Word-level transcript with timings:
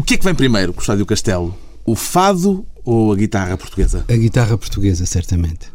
O 0.00 0.02
que 0.02 0.14
é 0.14 0.16
que 0.16 0.24
vem 0.24 0.34
primeiro, 0.34 0.72
Custódio 0.72 1.04
Castelo? 1.04 1.54
O 1.84 1.94
fado 1.94 2.64
ou 2.86 3.12
a 3.12 3.16
guitarra 3.16 3.54
portuguesa? 3.58 4.02
A 4.08 4.16
guitarra 4.16 4.56
portuguesa, 4.56 5.04
certamente. 5.04 5.70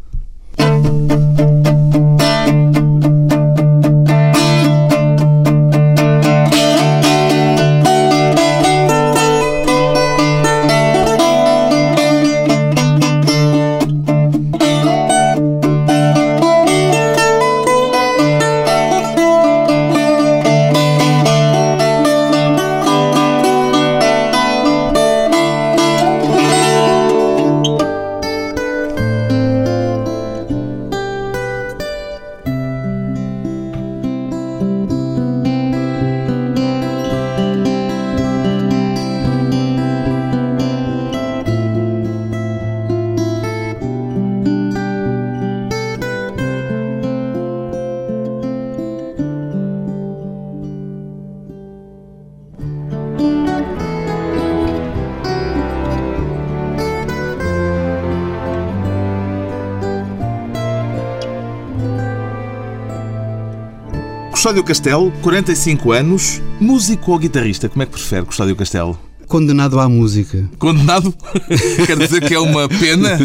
Custódio 64.46 64.64
Castelo, 64.64 65.12
45 65.24 65.92
anos, 65.92 66.40
músico 66.60 67.14
ou 67.14 67.18
guitarrista? 67.18 67.68
Como 67.68 67.82
é 67.82 67.86
que 67.88 67.94
prefere, 67.94 68.28
Custódio 68.28 68.56
Castelo? 68.56 68.96
Condenado 69.28 69.80
à 69.80 69.90
música. 69.90 70.48
Condenado? 70.60 71.12
Quer 71.88 71.98
dizer 71.98 72.22
que 72.28 72.36
é 72.36 72.40
uma 72.40 72.70
pena? 72.70 73.18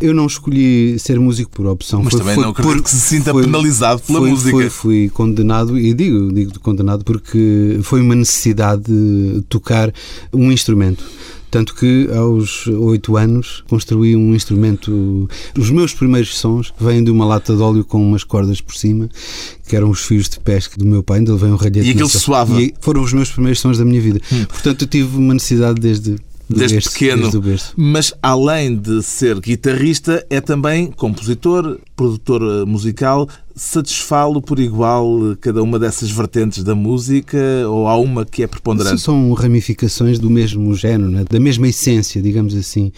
Eu 0.00 0.14
não 0.14 0.26
escolhi 0.26 0.96
ser 1.00 1.18
músico 1.18 1.50
por 1.50 1.66
opção. 1.66 2.04
Mas 2.04 2.12
foi, 2.12 2.20
também 2.20 2.34
foi 2.36 2.44
não 2.44 2.50
acredito 2.52 2.72
por- 2.76 2.82
que 2.84 2.90
se 2.90 3.00
sinta 3.00 3.32
foi- 3.32 3.42
penalizado 3.42 4.00
pela 4.02 4.20
foi- 4.20 4.30
música. 4.30 4.50
foi- 4.52 4.70
fui 4.70 5.08
condenado, 5.08 5.76
e 5.76 5.92
digo, 5.92 6.32
digo 6.32 6.60
condenado 6.60 7.02
porque 7.04 7.80
foi 7.82 8.00
uma 8.00 8.14
necessidade 8.14 8.84
de 8.86 9.42
tocar 9.48 9.92
um 10.32 10.52
instrumento. 10.52 11.02
Tanto 11.50 11.74
que 11.74 12.08
aos 12.14 12.66
oito 12.66 13.16
anos 13.16 13.62
construí 13.68 14.16
um 14.16 14.34
instrumento. 14.34 15.28
Os 15.56 15.70
meus 15.70 15.94
primeiros 15.94 16.36
sons 16.36 16.72
vêm 16.78 17.02
de 17.02 17.10
uma 17.10 17.24
lata 17.24 17.54
de 17.54 17.62
óleo 17.62 17.84
com 17.84 18.02
umas 18.02 18.24
cordas 18.24 18.60
por 18.60 18.74
cima, 18.74 19.08
que 19.66 19.76
eram 19.76 19.90
os 19.90 20.00
fios 20.00 20.28
de 20.28 20.40
pesca 20.40 20.76
do 20.76 20.84
meu 20.84 21.02
pai, 21.02 21.20
onde 21.20 21.30
ele 21.30 21.38
veio 21.38 21.52
um 21.52 21.56
ralhete. 21.56 21.86
E 21.86 21.90
aquilo 21.90 22.08
soava? 22.08 22.60
E 22.60 22.74
foram 22.80 23.02
os 23.02 23.12
meus 23.12 23.30
primeiros 23.30 23.60
sons 23.60 23.78
da 23.78 23.84
minha 23.84 24.00
vida. 24.00 24.20
Portanto, 24.48 24.82
eu 24.82 24.88
tive 24.88 25.16
uma 25.16 25.34
necessidade 25.34 25.80
desde, 25.80 26.16
Desde 26.48 26.76
berço, 26.76 26.92
pequeno. 26.92 27.40
Desde. 27.40 27.66
Mas 27.76 28.12
além 28.22 28.76
de 28.76 29.02
ser 29.02 29.40
guitarrista, 29.40 30.24
é 30.30 30.40
também 30.40 30.92
compositor, 30.92 31.78
produtor 31.96 32.42
eh, 32.42 32.64
musical. 32.64 33.28
Satisfá-lo 33.58 34.42
por 34.42 34.58
igual 34.58 35.32
eh, 35.32 35.36
cada 35.40 35.62
uma 35.62 35.78
dessas 35.78 36.10
vertentes 36.10 36.62
da 36.62 36.74
música 36.74 37.38
ou 37.66 37.88
há 37.88 37.96
uma 37.96 38.26
que 38.26 38.42
é 38.42 38.46
preponderante? 38.46 39.00
São 39.00 39.32
ramificações 39.32 40.18
do 40.18 40.28
mesmo 40.28 40.74
género, 40.74 41.10
né? 41.10 41.24
da 41.24 41.40
mesma 41.40 41.66
essência, 41.66 42.20
digamos 42.20 42.54
assim. 42.54 42.92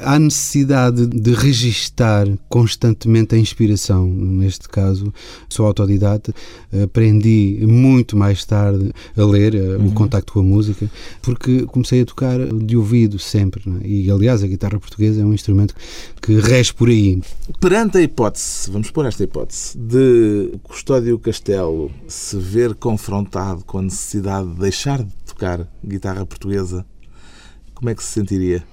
Há 0.00 0.18
necessidade 0.18 1.06
de 1.06 1.34
registar 1.34 2.26
constantemente 2.48 3.34
a 3.34 3.38
inspiração. 3.38 4.06
Neste 4.06 4.70
caso, 4.70 5.12
sou 5.50 5.66
autodidata, 5.66 6.32
aprendi 6.82 7.58
muito 7.68 8.16
mais 8.16 8.42
tarde 8.46 8.92
a 9.14 9.22
ler, 9.22 9.54
eh, 9.54 9.76
o 9.76 9.92
contacto 9.92 10.32
com 10.32 10.40
a 10.40 10.42
música, 10.42 10.90
porque 11.20 11.66
comecei 11.66 12.00
a 12.00 12.06
tocar 12.06 12.38
de 12.46 12.74
ouvido 12.74 13.18
sempre. 13.18 13.68
né? 13.68 13.80
E, 13.84 14.10
aliás, 14.10 14.42
a 14.42 14.46
guitarra 14.46 14.80
portuguesa 14.80 15.20
é 15.20 15.24
um 15.26 15.34
instrumento 15.34 15.74
que 16.22 16.40
rege 16.40 16.72
por 16.72 16.88
aí. 16.88 17.20
Perante 17.60 17.98
a 17.98 18.00
hipótese, 18.00 18.70
vamos 18.70 18.90
pôr 18.90 19.04
esta 19.04 19.22
hipótese, 19.24 19.76
de 19.90 20.56
Custódio 20.62 21.18
Castelo 21.18 21.90
se 22.06 22.38
ver 22.38 22.76
confrontado 22.76 23.64
com 23.64 23.78
a 23.78 23.82
necessidade 23.82 24.48
de 24.48 24.60
deixar 24.60 25.02
de 25.02 25.12
tocar 25.26 25.66
guitarra 25.84 26.24
portuguesa, 26.24 26.86
como 27.74 27.90
é 27.90 27.94
que 27.96 28.02
se 28.02 28.12
sentiria? 28.12 28.64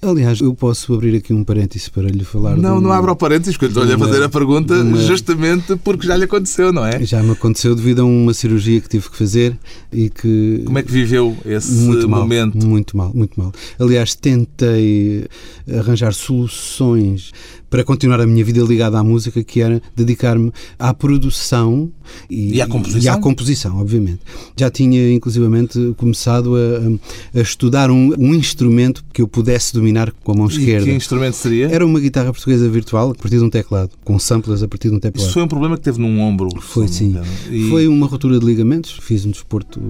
Aliás, 0.00 0.40
eu 0.40 0.54
posso 0.54 0.94
abrir 0.94 1.16
aqui 1.16 1.32
um 1.32 1.42
parêntese 1.44 1.90
para 1.90 2.08
lhe 2.08 2.24
falar. 2.24 2.56
Não, 2.56 2.78
um- 2.78 2.80
não 2.80 2.92
abra 2.92 3.12
o 3.12 3.16
parênteses, 3.16 3.56
que 3.56 3.64
eu 3.64 3.68
estou-lhe 3.68 3.92
a 3.92 3.96
uma- 3.96 4.06
fazer 4.06 4.22
a 4.22 4.28
pergunta 4.28 4.74
uma- 4.74 4.96
justamente 4.98 5.76
porque 5.76 6.06
já 6.06 6.16
lhe 6.16 6.24
aconteceu, 6.24 6.72
não 6.72 6.84
é? 6.86 7.04
Já 7.04 7.22
me 7.22 7.32
aconteceu 7.32 7.74
devido 7.74 8.00
a 8.00 8.04
uma 8.04 8.32
cirurgia 8.32 8.80
que 8.80 8.88
tive 8.88 9.10
que 9.10 9.16
fazer 9.16 9.56
e 9.92 10.08
que. 10.10 10.62
Como 10.64 10.78
é 10.78 10.82
que 10.82 10.92
viveu 10.92 11.36
esse 11.44 11.72
muito 11.72 12.08
mal, 12.08 12.20
momento? 12.20 12.66
Muito 12.66 12.96
mal, 12.96 13.10
muito 13.14 13.38
mal. 13.40 13.52
Aliás, 13.78 14.14
tentei 14.14 15.26
arranjar 15.72 16.12
soluções 16.14 17.32
para 17.70 17.84
continuar 17.84 18.18
a 18.20 18.26
minha 18.26 18.42
vida 18.44 18.62
ligada 18.62 18.98
à 18.98 19.04
música, 19.04 19.42
que 19.44 19.60
era 19.60 19.82
dedicar-me 19.94 20.50
à 20.78 20.94
produção 20.94 21.90
E 22.30 22.62
à 22.62 22.66
composição? 22.66 23.02
e 23.02 23.08
à 23.08 23.18
composição, 23.18 23.78
obviamente. 23.78 24.20
Já 24.56 24.70
tinha, 24.70 25.12
inclusivamente, 25.12 25.92
começado 25.98 26.54
a, 26.56 27.38
a 27.38 27.42
estudar 27.42 27.90
um, 27.90 28.14
um 28.18 28.32
instrumento 28.34 29.04
que 29.12 29.20
eu 29.20 29.28
pudesse 29.28 29.47
dominar 29.72 30.12
com 30.22 30.32
a 30.32 30.34
mão 30.34 30.46
E 30.48 30.52
esquerda. 30.52 30.84
que 30.86 30.92
instrumento 30.92 31.34
seria? 31.34 31.68
Era 31.68 31.84
uma 31.86 31.98
guitarra 32.00 32.32
portuguesa 32.32 32.68
virtual 32.68 33.10
a 33.10 33.14
partir 33.14 33.38
de 33.38 33.44
um 33.44 33.50
teclado, 33.50 33.90
com 34.04 34.18
samplers 34.18 34.62
a 34.62 34.68
partir 34.68 34.90
de 34.90 34.96
um 34.96 35.00
teclado. 35.00 35.24
Isso 35.24 35.32
foi 35.32 35.42
um 35.42 35.48
problema 35.48 35.76
que 35.76 35.82
teve 35.82 35.98
num 36.00 36.20
ombro. 36.20 36.48
Foi 36.60 36.86
sim. 36.88 37.16
E 37.50 37.68
Foi 37.70 37.86
uma 37.88 38.06
ruptura 38.06 38.38
de 38.38 38.44
ligamentos. 38.44 38.98
Fiz 39.02 39.24
um 39.24 39.30
desporto 39.30 39.80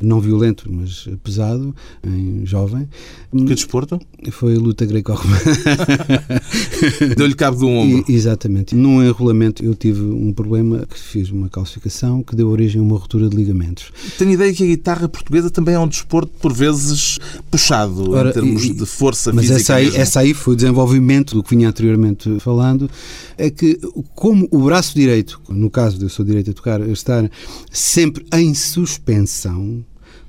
não 0.00 0.20
violento, 0.20 0.68
mas 0.72 1.08
pesado, 1.22 1.74
em 2.06 2.44
jovem. 2.46 2.88
Que 3.30 3.54
desporto? 3.54 4.00
Foi 4.30 4.54
a 4.56 4.58
luta 4.58 4.84
greco-romana. 4.86 5.40
Deu-lhe 7.16 7.34
cabo 7.34 7.58
do 7.58 7.68
ombro. 7.68 8.04
E- 8.08 8.14
Exatamente. 8.14 8.74
Num 8.74 9.02
enrolamento 9.02 9.64
eu 9.64 9.74
tive 9.74 10.00
um 10.02 10.32
problema 10.32 10.86
que 10.88 10.98
fiz 10.98 11.30
uma 11.30 11.48
calcificação 11.48 12.22
que 12.22 12.34
deu 12.36 12.48
origem 12.48 12.80
a 12.80 12.84
uma 12.84 12.96
ruptura 12.96 13.28
de 13.28 13.36
ligamentos. 13.36 13.92
Tenho 14.18 14.30
ideia 14.32 14.52
que 14.52 14.62
a 14.62 14.66
guitarra 14.66 15.08
portuguesa 15.08 15.50
também 15.50 15.74
é 15.74 15.78
um 15.78 15.88
desporto, 15.88 16.32
por 16.40 16.52
vezes, 16.52 17.18
puxado 17.50 18.10
Ora, 18.12 18.30
em 18.30 18.32
termos 18.32 18.64
e- 18.64 18.72
de 18.72 18.86
força 18.94 19.32
Mas 19.32 19.46
física. 19.46 19.60
essa 19.60 19.74
aí, 19.74 19.84
mesmo. 19.84 20.00
essa 20.00 20.20
aí 20.20 20.34
foi 20.34 20.54
o 20.54 20.56
desenvolvimento 20.56 21.34
do 21.34 21.42
que 21.42 21.54
vinha 21.54 21.68
anteriormente 21.68 22.38
falando, 22.40 22.88
é 23.36 23.50
que 23.50 23.78
como 24.14 24.48
o 24.50 24.60
braço 24.60 24.94
direito, 24.94 25.40
no 25.48 25.70
caso 25.70 25.98
de 25.98 26.04
eu 26.04 26.08
sou 26.08 26.24
direito 26.24 26.50
a 26.50 26.54
tocar, 26.54 26.80
estar 26.88 27.30
sempre 27.70 28.24
em 28.32 28.54
suspensão, 28.54 29.84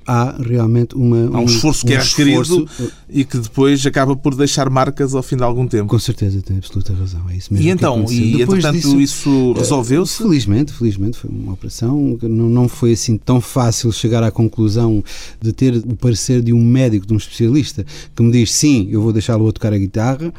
há 0.06 0.36
realmente 0.40 0.94
uma, 0.94 1.36
Há 1.36 1.40
um 1.40 1.44
esforço 1.44 1.84
que 1.86 1.92
é 1.92 1.98
requerido 1.98 2.42
esforço- 2.42 2.92
e 3.08 3.24
que 3.24 3.38
depois 3.38 3.84
acaba 3.86 4.14
por 4.16 4.34
deixar 4.34 4.70
marcas 4.70 5.14
ao 5.14 5.22
fim 5.22 5.36
de 5.36 5.42
algum 5.42 5.66
tempo. 5.66 5.88
Com 5.88 5.98
certeza, 5.98 6.40
tem 6.42 6.56
absoluta 6.58 6.94
razão. 6.94 7.22
É 7.28 7.36
isso 7.36 7.52
mesmo. 7.52 7.66
E 7.66 7.70
então, 7.70 8.04
e 8.10 8.36
Depois 8.38 8.64
entretanto 8.64 8.96
disso, 8.98 9.00
isso 9.00 9.54
eh, 9.56 9.58
resolveu-se? 9.58 10.18
Felizmente, 10.18 10.72
felizmente 10.72 11.18
foi 11.18 11.30
uma 11.30 11.52
operação 11.52 12.16
que 12.18 12.28
não, 12.28 12.48
não 12.48 12.68
foi 12.68 12.92
assim 12.92 13.16
tão 13.16 13.40
fácil 13.40 13.90
chegar 13.92 14.22
à 14.22 14.30
conclusão 14.30 15.02
de 15.40 15.52
ter 15.52 15.76
o 15.76 15.96
parecer 15.96 16.40
de 16.42 16.52
um 16.52 16.62
médico, 16.64 17.06
de 17.06 17.12
um 17.12 17.16
especialista, 17.16 17.84
que 18.14 18.22
me 18.22 18.30
diz 18.30 18.52
sim, 18.52 18.88
eu 18.90 19.00
vou 19.02 19.12
deixá-lo 19.12 19.48
a 19.48 19.52
tocar 19.52 19.72
a 19.72 19.78
guitarra, 19.78 20.32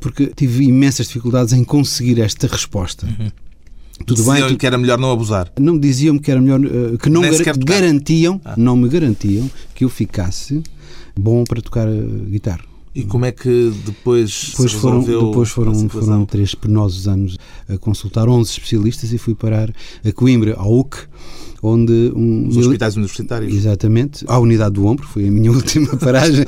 porque 0.00 0.26
tive 0.34 0.64
imensas 0.64 1.06
dificuldades 1.06 1.52
em 1.52 1.64
conseguir 1.64 2.20
esta 2.20 2.46
resposta. 2.46 3.06
Tudo 4.06 4.22
bem, 4.24 4.32
Diziam-lhe 4.34 4.54
tu- 4.54 4.58
que 4.58 4.66
era 4.66 4.78
melhor 4.78 4.98
não 4.98 5.10
abusar. 5.12 5.52
não 5.60 5.78
diziam-me 5.78 6.18
que 6.20 6.30
era 6.30 6.40
melhor, 6.40 6.60
eh, 6.64 6.96
que 7.02 7.10
não 7.10 7.20
gar- 7.22 7.56
garantiam, 7.58 8.40
Ah. 8.44 8.54
não 8.56 8.74
me 8.76 8.88
garantiam 8.88 9.50
que 9.74 9.84
eu 9.84 9.88
ficasse 9.90 10.62
bom 11.18 11.44
para 11.44 11.60
tocar 11.60 11.86
eh, 11.88 12.00
guitarra. 12.30 12.60
E 12.94 13.04
como 13.04 13.24
é 13.26 13.30
que 13.32 13.72
depois, 13.84 14.48
Depois 14.50 14.72
se 14.72 14.76
foram, 14.78 15.00
depois 15.02 15.50
foram, 15.50 15.88
foram 15.88 16.24
três 16.24 16.54
penosos 16.54 17.06
anos 17.06 17.36
a 17.68 17.76
consultar 17.78 18.28
11 18.28 18.50
especialistas 18.50 19.12
e 19.12 19.18
fui 19.18 19.34
parar 19.34 19.70
a 20.04 20.12
Coimbra, 20.12 20.54
ao 20.56 20.72
UC, 20.80 21.06
onde 21.62 22.12
um, 22.14 22.48
Os 22.48 22.56
hospitais 22.56 22.96
universitários. 22.96 23.54
Exatamente, 23.54 24.24
à 24.28 24.38
unidade 24.38 24.74
do 24.74 24.86
ombro, 24.86 25.06
foi 25.06 25.26
a 25.28 25.30
minha 25.30 25.50
última 25.52 25.96
paragem. 25.96 26.44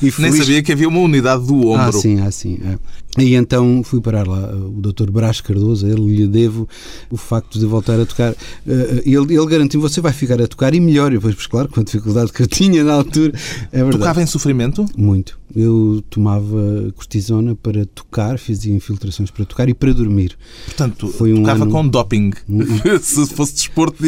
e 0.00 0.02
Nem 0.02 0.10
feliz- 0.10 0.36
sabia 0.38 0.62
que 0.62 0.72
havia 0.72 0.88
uma 0.88 1.00
unidade 1.00 1.46
do 1.46 1.56
ombro. 1.68 1.80
Ah, 1.80 1.92
sim, 1.92 2.20
ah, 2.20 2.30
sim. 2.30 2.58
é. 2.64 2.78
E 3.18 3.34
então 3.34 3.82
fui 3.84 4.00
parar 4.00 4.26
lá 4.26 4.54
o 4.56 4.80
Dr. 4.80 5.10
Brás 5.10 5.38
Cardoso, 5.42 5.86
ele 5.86 6.00
lhe 6.16 6.26
devo 6.26 6.66
o 7.10 7.16
facto 7.18 7.58
de 7.58 7.66
voltar 7.66 8.00
a 8.00 8.06
tocar. 8.06 8.34
Eh, 8.66 9.02
Ele, 9.04 9.34
ele 9.36 9.46
garantiu 9.46 9.82
você 9.82 10.00
vai 10.00 10.14
ficar 10.14 10.40
a 10.40 10.46
tocar 10.46 10.72
e 10.74 10.80
melhor. 10.80 11.12
E 11.12 11.16
depois, 11.16 11.34
pois 11.34 11.46
claro, 11.46 11.68
com 11.68 11.80
a 11.80 11.82
dificuldade 11.84 12.32
que 12.32 12.40
eu 12.42 12.46
tinha 12.46 12.82
na 12.82 12.94
altura, 12.94 13.34
é 13.70 13.76
verdade. 13.82 13.98
Tocava 13.98 14.22
em 14.22 14.26
sofrimento? 14.26 14.86
Muito. 14.96 15.38
Eu 15.54 16.02
tomava 16.08 16.90
cortisona 16.96 17.54
para 17.54 17.84
tocar, 17.84 18.38
fazia 18.38 18.74
infiltrações 18.74 19.30
para 19.30 19.44
tocar 19.44 19.68
e 19.68 19.74
para 19.74 19.92
dormir. 19.92 20.34
Portanto, 20.64 21.08
Foi 21.08 21.34
um 21.34 21.42
tocava 21.42 21.64
ano- 21.64 21.70
com 21.72 21.86
doping. 21.86 22.30
Se 23.02 23.26
fosse 23.26 23.52
desporto, 23.52 24.02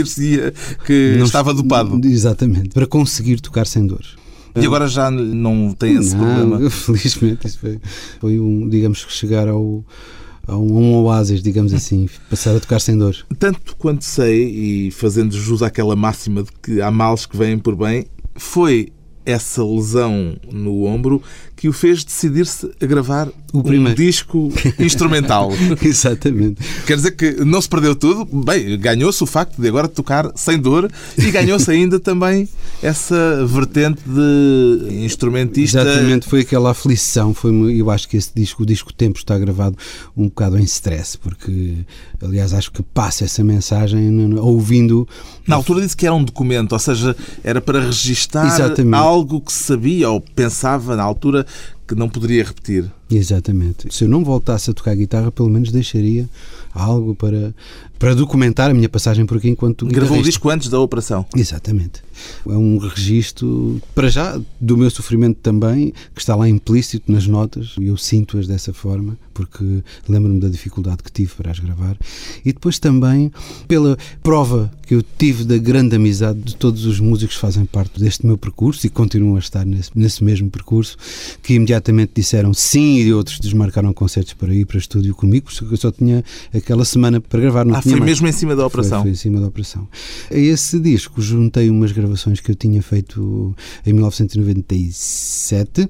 que 0.86 1.16
Não- 1.18 1.26
estava 1.26 1.52
dopado. 1.54 2.00
Exatamente. 2.06 2.70
Para 2.70 2.86
conseguir 2.86 3.40
tocar 3.40 3.66
sem 3.66 3.86
dor. 3.86 4.04
E 4.56 4.64
agora 4.64 4.86
já 4.86 5.10
não 5.10 5.72
tem 5.72 5.96
esse 5.96 6.14
não, 6.14 6.24
problema? 6.24 6.70
Felizmente, 6.70 7.46
isso 7.46 7.58
foi, 7.58 7.80
foi 8.20 8.40
um, 8.40 8.68
digamos 8.68 9.04
que 9.04 9.12
chegar 9.12 9.48
ao, 9.48 9.84
a 10.46 10.56
um, 10.56 10.78
um 10.78 10.94
oásis, 10.94 11.42
digamos 11.42 11.74
assim, 11.74 12.08
passar 12.30 12.54
a 12.54 12.60
tocar 12.60 12.80
sem 12.80 12.96
dor. 12.96 13.16
Tanto 13.36 13.74
quanto 13.76 14.04
sei, 14.04 14.86
e 14.86 14.90
fazendo 14.92 15.32
jus 15.34 15.60
àquela 15.60 15.96
máxima 15.96 16.44
de 16.44 16.50
que 16.62 16.80
há 16.80 16.90
males 16.90 17.26
que 17.26 17.36
vêm 17.36 17.58
por 17.58 17.74
bem, 17.74 18.06
foi 18.36 18.92
essa 19.26 19.64
lesão 19.64 20.36
no 20.52 20.84
ombro 20.84 21.20
que 21.56 21.68
o 21.68 21.72
fez 21.72 22.04
decidir-se 22.04 22.70
a 22.80 22.86
gravar 22.86 23.28
O 23.52 23.58
um 23.58 23.62
primeiro. 23.62 23.96
disco 23.96 24.52
instrumental. 24.78 25.50
Exatamente. 25.82 26.60
Quer 26.86 26.96
dizer 26.96 27.12
que 27.12 27.44
não 27.44 27.60
se 27.60 27.68
perdeu 27.68 27.94
tudo. 27.94 28.24
Bem, 28.44 28.78
ganhou-se 28.78 29.22
o 29.22 29.26
facto 29.26 29.60
de 29.60 29.68
agora 29.68 29.88
tocar 29.88 30.30
sem 30.34 30.58
dor 30.58 30.90
e 31.16 31.30
ganhou-se 31.30 31.70
ainda 31.70 32.00
também 32.00 32.48
essa 32.82 33.46
vertente 33.46 34.02
de 34.06 35.04
instrumentista. 35.04 35.80
Exatamente, 35.80 36.28
foi 36.28 36.40
aquela 36.40 36.70
aflição. 36.70 37.32
Foi, 37.32 37.50
eu 37.78 37.90
acho 37.90 38.08
que 38.08 38.16
esse 38.16 38.30
disco, 38.34 38.62
o 38.62 38.66
disco 38.66 38.92
Tempo, 38.92 39.18
está 39.18 39.38
gravado 39.38 39.76
um 40.16 40.24
bocado 40.24 40.58
em 40.58 40.64
stress, 40.64 41.16
porque, 41.18 41.78
aliás, 42.22 42.52
acho 42.52 42.70
que 42.70 42.82
passa 42.82 43.24
essa 43.24 43.42
mensagem 43.42 44.34
ouvindo. 44.38 45.06
Na 45.46 45.56
altura 45.56 45.80
disse 45.80 45.96
que 45.96 46.06
era 46.06 46.14
um 46.14 46.22
documento, 46.24 46.72
ou 46.72 46.78
seja, 46.78 47.16
era 47.42 47.60
para 47.60 47.80
registar 47.80 48.46
Exatamente. 48.46 48.94
algo 48.94 49.40
que 49.40 49.52
sabia 49.52 50.10
ou 50.10 50.20
pensava 50.20 50.96
na 50.96 51.02
altura 51.02 51.43
que 51.86 51.94
não 51.94 52.08
poderia 52.08 52.44
repetir. 52.44 52.90
Exatamente. 53.10 53.94
Se 53.94 54.04
eu 54.04 54.08
não 54.08 54.24
voltasse 54.24 54.70
a 54.70 54.74
tocar 54.74 54.94
guitarra, 54.94 55.30
pelo 55.30 55.50
menos 55.50 55.70
deixaria 55.70 56.28
algo 56.72 57.14
para, 57.14 57.54
para 57.98 58.14
documentar 58.14 58.70
a 58.70 58.74
minha 58.74 58.88
passagem 58.88 59.24
por 59.24 59.36
aqui 59.36 59.48
enquanto 59.48 59.86
Gravou 59.86 60.18
o 60.18 60.22
disco 60.22 60.48
antes 60.50 60.68
da 60.68 60.80
operação. 60.80 61.24
Exatamente. 61.36 62.02
É 62.46 62.56
um 62.56 62.78
registro, 62.78 63.80
para 63.94 64.08
já, 64.08 64.40
do 64.60 64.76
meu 64.76 64.90
sofrimento 64.90 65.38
também, 65.42 65.92
que 66.14 66.20
está 66.20 66.34
lá 66.34 66.48
implícito 66.48 67.10
nas 67.10 67.26
notas, 67.26 67.74
e 67.78 67.86
eu 67.86 67.96
sinto-as 67.96 68.46
dessa 68.46 68.72
forma, 68.72 69.16
porque 69.32 69.82
lembro-me 70.08 70.40
da 70.40 70.48
dificuldade 70.48 71.02
que 71.02 71.10
tive 71.10 71.32
para 71.34 71.50
as 71.50 71.58
gravar, 71.58 71.96
e 72.44 72.52
depois 72.52 72.78
também 72.78 73.32
pela 73.66 73.96
prova 74.22 74.70
que 74.86 74.94
eu 74.94 75.02
tive 75.18 75.44
da 75.44 75.56
grande 75.56 75.96
amizade 75.96 76.40
de 76.40 76.56
todos 76.56 76.84
os 76.84 77.00
músicos 77.00 77.36
que 77.36 77.40
fazem 77.40 77.64
parte 77.64 77.98
deste 77.98 78.26
meu 78.26 78.36
percurso 78.36 78.86
e 78.86 78.90
continuam 78.90 79.36
a 79.36 79.38
estar 79.38 79.64
nesse, 79.64 79.90
nesse 79.94 80.22
mesmo 80.22 80.50
percurso, 80.50 80.96
que 81.42 81.54
imediatamente 81.54 82.12
disseram 82.14 82.52
sim 82.52 82.93
e 83.02 83.12
outros 83.12 83.38
desmarcaram 83.38 83.92
concertos 83.92 84.34
para 84.34 84.54
ir 84.54 84.64
para 84.66 84.78
estúdio 84.78 85.14
comigo, 85.14 85.46
porque 85.46 85.72
eu 85.74 85.76
só 85.78 85.90
tinha 85.90 86.24
aquela 86.52 86.84
semana 86.84 87.20
para 87.20 87.40
gravar, 87.40 87.64
não 87.64 87.74
Ah, 87.74 87.82
foi 87.82 87.92
mais. 87.92 88.04
mesmo 88.04 88.26
em 88.28 88.32
cima 88.32 88.54
da 88.56 88.66
operação. 88.66 88.98
Foi, 89.02 89.10
foi 89.10 89.12
em 89.12 89.14
cima 89.14 89.40
da 89.40 89.46
operação. 89.46 89.88
A 90.30 90.36
esse 90.36 90.78
disco 90.78 91.20
juntei 91.20 91.70
umas 91.70 91.92
gravações 91.92 92.40
que 92.40 92.50
eu 92.50 92.54
tinha 92.54 92.82
feito 92.82 93.54
em 93.86 93.92
1997 93.92 95.88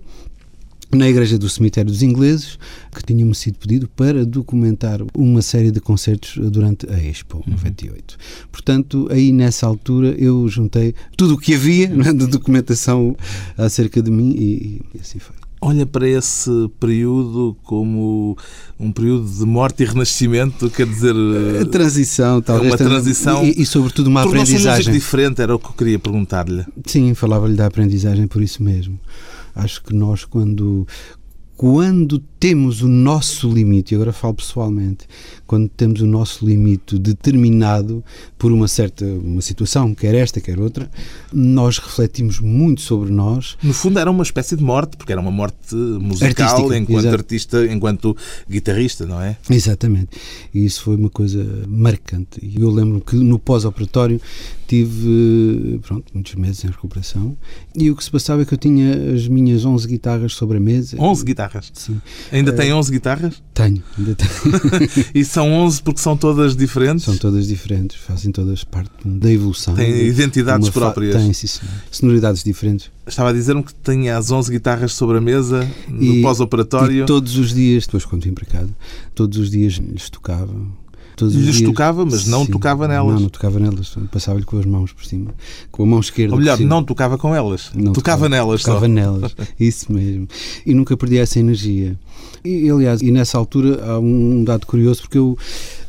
na 0.93 1.09
Igreja 1.09 1.37
do 1.37 1.49
Cemitério 1.49 1.91
dos 1.91 2.03
Ingleses, 2.05 2.57
que 2.95 3.03
tinha-me 3.03 3.35
sido 3.35 3.59
pedido 3.59 3.89
para 3.89 4.25
documentar 4.25 5.01
uma 5.13 5.43
série 5.43 5.73
de 5.73 5.81
concertos 5.81 6.37
durante 6.53 6.89
a 6.89 6.97
Expo 7.03 7.43
98. 7.49 8.17
Portanto, 8.53 9.09
aí 9.11 9.33
nessa 9.33 9.67
altura 9.67 10.15
eu 10.17 10.47
juntei 10.49 10.95
tudo 11.17 11.35
o 11.35 11.39
que 11.39 11.55
havia 11.55 11.89
não 11.89 12.07
é, 12.07 12.13
de 12.13 12.27
documentação 12.29 13.17
acerca 13.59 14.01
de 14.01 14.11
mim 14.11 14.37
e, 14.39 14.83
e 14.95 15.01
assim 15.01 15.19
foi. 15.19 15.35
Olha 15.67 15.87
para 15.87 16.07
esse 16.07 16.51
período 16.79 17.57
como 17.63 18.37
um 18.79 18.93
período 18.93 19.27
de 19.27 19.47
morte 19.47 19.83
e 19.83 19.87
renascimento, 19.87 20.69
quer 20.69 20.87
dizer. 20.87 21.15
A 21.59 21.65
transição, 21.65 22.43
talvez. 22.43 22.71
uma 22.71 22.77
transição. 22.77 23.43
E, 23.43 23.63
e 23.63 23.65
sobretudo 23.65 24.09
uma 24.09 24.27
um 24.27 24.29
aprendizagem. 24.29 24.93
diferente, 24.93 25.41
era 25.41 25.55
o 25.57 25.59
que 25.59 25.65
eu 25.65 25.73
queria 25.73 25.99
perguntar-lhe. 25.99 26.67
Sim, 26.85 27.15
falava-lhe 27.15 27.55
da 27.55 27.65
aprendizagem 27.65 28.27
por 28.27 28.43
isso 28.43 28.63
mesmo. 28.63 29.01
Acho 29.55 29.83
que 29.83 29.95
nós, 29.95 30.27
quando, 30.27 30.87
quando 31.57 32.23
temos 32.45 32.83
o 32.83 32.89
nosso 32.89 33.51
limite, 33.51 33.93
e 33.93 33.95
agora 33.95 34.13
falo 34.13 34.35
pessoalmente, 34.35 35.07
quando 35.47 35.67
temos 35.67 36.03
o 36.03 36.07
nosso 36.07 36.45
limite 36.47 36.99
determinado 36.99 38.05
por 38.37 38.53
uma 38.53 38.69
certa 38.69 39.03
uma 39.07 39.41
situação, 39.41 39.95
quer 39.95 40.15
esta, 40.15 40.43
quer 40.43 40.61
outra, 40.61 40.91
nós 41.33 41.79
refletimos 41.79 42.41
muito 42.41 42.83
sobre 42.83 43.11
nós. 43.11 43.57
No 43.63 43.73
fundo 43.73 43.99
era 43.99 44.11
uma 44.11 44.23
espécie 44.23 44.57
de 44.57 44.63
morte, 44.63 44.95
porque 44.99 45.11
era 45.11 45.23
uma 45.23 45.31
morte 45.31 45.75
musical 45.75 46.49
Artística, 46.49 46.77
enquanto 46.77 46.99
exato. 46.99 47.15
artista, 47.15 47.67
enquanto 47.67 48.17
guitarrista, 48.47 49.07
não 49.07 49.23
é? 49.23 49.39
Exatamente. 49.49 50.11
E 50.53 50.67
isso 50.67 50.83
foi 50.83 50.97
uma 50.97 51.09
coisa 51.09 51.43
marcante. 51.67 52.41
E 52.43 52.61
eu 52.61 52.71
lembro 52.71 53.01
que 53.01 53.17
no 53.17 53.39
pós-operatório 53.39 54.21
tive 54.67 55.79
pronto, 55.83 56.13
muitos 56.15 56.35
meses 56.35 56.65
em 56.65 56.69
recuperação 56.69 57.37
e 57.77 57.91
o 57.91 57.97
que 57.97 58.03
se 58.03 58.11
passava 58.11 58.43
é 58.43 58.45
que 58.45 58.55
eu 58.55 58.59
tinha 58.59 59.13
as 59.13 59.29
minhas 59.29 59.65
11 59.65 59.87
guitarras 59.87 60.33
sobre 60.33 60.57
a 60.57 60.61
mesa. 60.61 60.97
11 60.99 61.25
guitarras. 61.25 61.71
Sim, 61.75 62.01
Ainda 62.35 62.51
Eh, 62.51 62.55
tem 62.55 62.73
11 62.73 62.91
guitarras? 62.91 63.43
tenho, 63.55 63.83
ainda 63.97 64.15
tenho. 64.15 64.31
E 65.15 65.25
são 65.25 65.53
11 65.53 65.83
porque 65.83 66.01
são 66.01 66.17
todas 66.17 66.57
diferentes? 66.57 67.05
São 67.05 67.17
todas 67.17 67.47
diferentes, 67.47 67.97
fazem 67.97 68.33
todas 68.33 68.65
parte 68.65 68.91
da 69.05 69.31
evolução. 69.31 69.75
Têm 69.75 69.93
de- 69.93 70.05
identidades 70.07 70.69
próprias. 70.71 71.15
Têm, 71.15 71.33
sim, 71.33 71.47
senhor. 71.47 71.73
Sonoridades 71.91 72.43
diferentes. 72.43 72.91
Estava 73.07 73.31
a 73.31 73.33
dizer-me 73.33 73.63
que 73.63 73.73
tinha 73.83 74.17
as 74.19 74.31
11 74.31 74.51
guitarras 74.51 74.93
sobre 74.93 75.19
a 75.19 75.21
mesa 75.21 75.69
no 75.89 76.23
pós-operatório. 76.23 77.05
E 77.05 77.07
todos 77.07 77.37
os 77.37 77.55
dias, 77.55 77.85
depois 77.87 78.05
quando 78.05 78.25
vim 78.25 78.33
para 78.35 78.45
casa, 78.47 78.71
todos 79.15 79.39
os 79.39 79.51
dias 79.51 79.75
lhes 79.75 80.11
tocava. 80.11 80.53
Todos 81.17 81.37
os 81.37 81.43
dias- 81.57 81.61
tocava, 81.61 82.05
mas 82.05 82.27
não 82.27 82.45
Sim. 82.45 82.51
tocava 82.53 82.89
nelas. 82.89 83.15
Não, 83.15 83.21
não 83.23 83.29
tocava 83.29 83.59
nelas. 83.61 83.95
Passava-lhe 84.11 84.45
com 84.45 84.59
as 84.59 84.67
mãos 84.67 84.93
por 84.93 85.05
cima. 85.05 85.31
Com 85.71 85.85
a 85.85 85.87
mão 85.87 86.01
esquerda. 86.01 86.35
Ou 86.35 86.41
melhor, 86.41 86.59
não 86.61 86.83
tocava 86.83 87.17
com 87.17 87.35
elas. 87.35 87.71
Não 87.75 87.93
tocava, 87.93 88.29
nelas 88.29 88.63
tocava 88.63 88.81
só. 88.81 88.89
nelas, 88.89 89.35
isso 89.59 89.93
mesmo. 89.93 90.27
E 90.67 90.75
nunca 90.75 90.97
perdi 90.97 91.19
essa 91.19 91.39
energia. 91.39 91.99
E, 92.45 92.69
aliás, 92.69 93.01
e 93.01 93.11
nessa 93.11 93.39
altura 93.39 93.83
há 93.85 93.99
um 93.99 94.43
dado 94.45 94.67
curioso, 94.67 95.03
porque 95.03 95.17
eu 95.19 95.39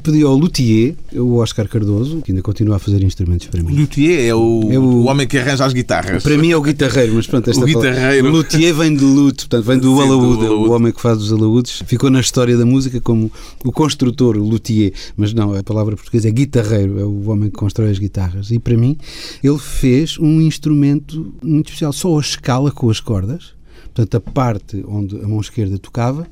pedi 0.06 0.24
ao 0.24 0.36
luthier, 0.36 0.96
o 1.14 1.36
Oscar 1.38 1.68
Cardoso, 1.68 2.22
que 2.22 2.32
ainda 2.32 2.42
continua 2.42 2.76
a 2.76 2.80
fazer 2.80 3.04
instrumentos 3.04 3.48
para 3.48 3.62
O 3.62 3.66
mim. 3.66 3.76
luthier 3.76 4.26
é 4.28 4.36
o, 4.36 4.62
É 4.72 4.78
o- 4.80 4.82
o 4.84 5.06
homem 5.08 5.28
que 5.28 5.38
arranja 5.38 5.66
as 5.66 5.74
guitarras. 5.74 6.22
Para 6.24 6.38
mim 6.38 6.52
é 6.52 6.58
o 6.58 6.62
guitarreiro, 6.62 7.14
mas 7.16 7.28
pronto, 7.28 7.50
esta 7.50 7.64
O 7.64 7.66
guitarreiro. 7.68 8.30
Luthier 8.30 8.74
vem 8.74 8.96
de 8.96 9.04
luto, 9.04 9.48
portanto, 9.50 9.66
vem 9.66 9.78
do 9.78 9.90
Sim, 9.90 9.96
do 9.96 10.02
alaúde, 10.02 10.46
alaúde. 10.46 10.70
o 10.70 10.72
homem 10.74 10.92
que 10.94 11.02
faz 11.02 11.18
os 11.22 11.34
alaúdes. 11.34 11.82
Ficou 11.88 12.10
na 12.10 12.20
história 12.20 12.56
da 12.58 12.66
música 12.66 13.02
como 13.02 13.32
o 13.64 13.72
construtor, 13.72 14.38
o 14.38 14.44
luthier, 14.48 14.94
mas 15.18 15.34
não, 15.34 15.54
a 15.56 15.64
palavra 15.64 15.96
portuguesa 15.96 16.28
é 16.28 16.32
guitarreiro, 16.32 17.00
é 17.00 17.04
o 17.04 17.30
homem 17.30 17.50
que 17.50 17.56
constrói 17.58 17.90
as 17.92 18.00
guitarras. 18.00 18.52
E 18.52 18.60
para 18.60 18.78
mim, 18.78 18.98
ele 19.44 19.58
fez 19.60 20.18
um 20.20 20.40
instrumento 20.42 21.34
muito 21.44 21.68
especial, 21.68 21.92
só 21.94 22.18
a 22.18 22.22
escala 22.22 22.72
com 22.72 22.90
as 22.90 23.00
cordas, 23.00 23.54
portanto, 23.94 24.16
a 24.16 24.20
parte 24.32 24.84
onde 24.88 25.16
a 25.18 25.28
mão 25.28 25.40
esquerda 25.40 25.78
tocava, 25.78 26.28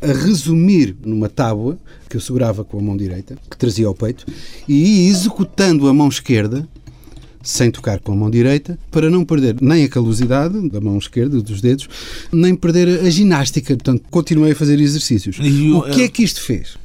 a 0.00 0.06
resumir 0.12 0.96
numa 1.04 1.28
tábua 1.28 1.78
que 2.08 2.16
eu 2.16 2.20
segurava 2.20 2.64
com 2.64 2.78
a 2.78 2.82
mão 2.82 2.96
direita, 2.96 3.36
que 3.50 3.56
trazia 3.56 3.86
ao 3.86 3.94
peito, 3.94 4.24
e 4.68 5.04
ia 5.06 5.10
executando 5.10 5.86
a 5.88 5.94
mão 5.94 6.08
esquerda 6.08 6.68
sem 7.42 7.70
tocar 7.70 8.00
com 8.00 8.12
a 8.12 8.16
mão 8.16 8.30
direita, 8.30 8.78
para 8.90 9.08
não 9.08 9.24
perder 9.24 9.56
nem 9.62 9.84
a 9.84 9.88
calosidade 9.88 10.68
da 10.68 10.78
mão 10.80 10.98
esquerda, 10.98 11.40
dos 11.40 11.60
dedos, 11.62 11.88
nem 12.30 12.54
perder 12.54 13.00
a 13.00 13.08
ginástica. 13.08 13.74
Portanto, 13.74 14.02
continuei 14.10 14.52
a 14.52 14.56
fazer 14.56 14.78
exercícios. 14.78 15.38
E 15.40 15.70
o- 15.70 15.78
o 15.78 15.90
que 15.90 16.02
é 16.02 16.08
que 16.08 16.22
isto 16.22 16.42
fez? 16.42 16.76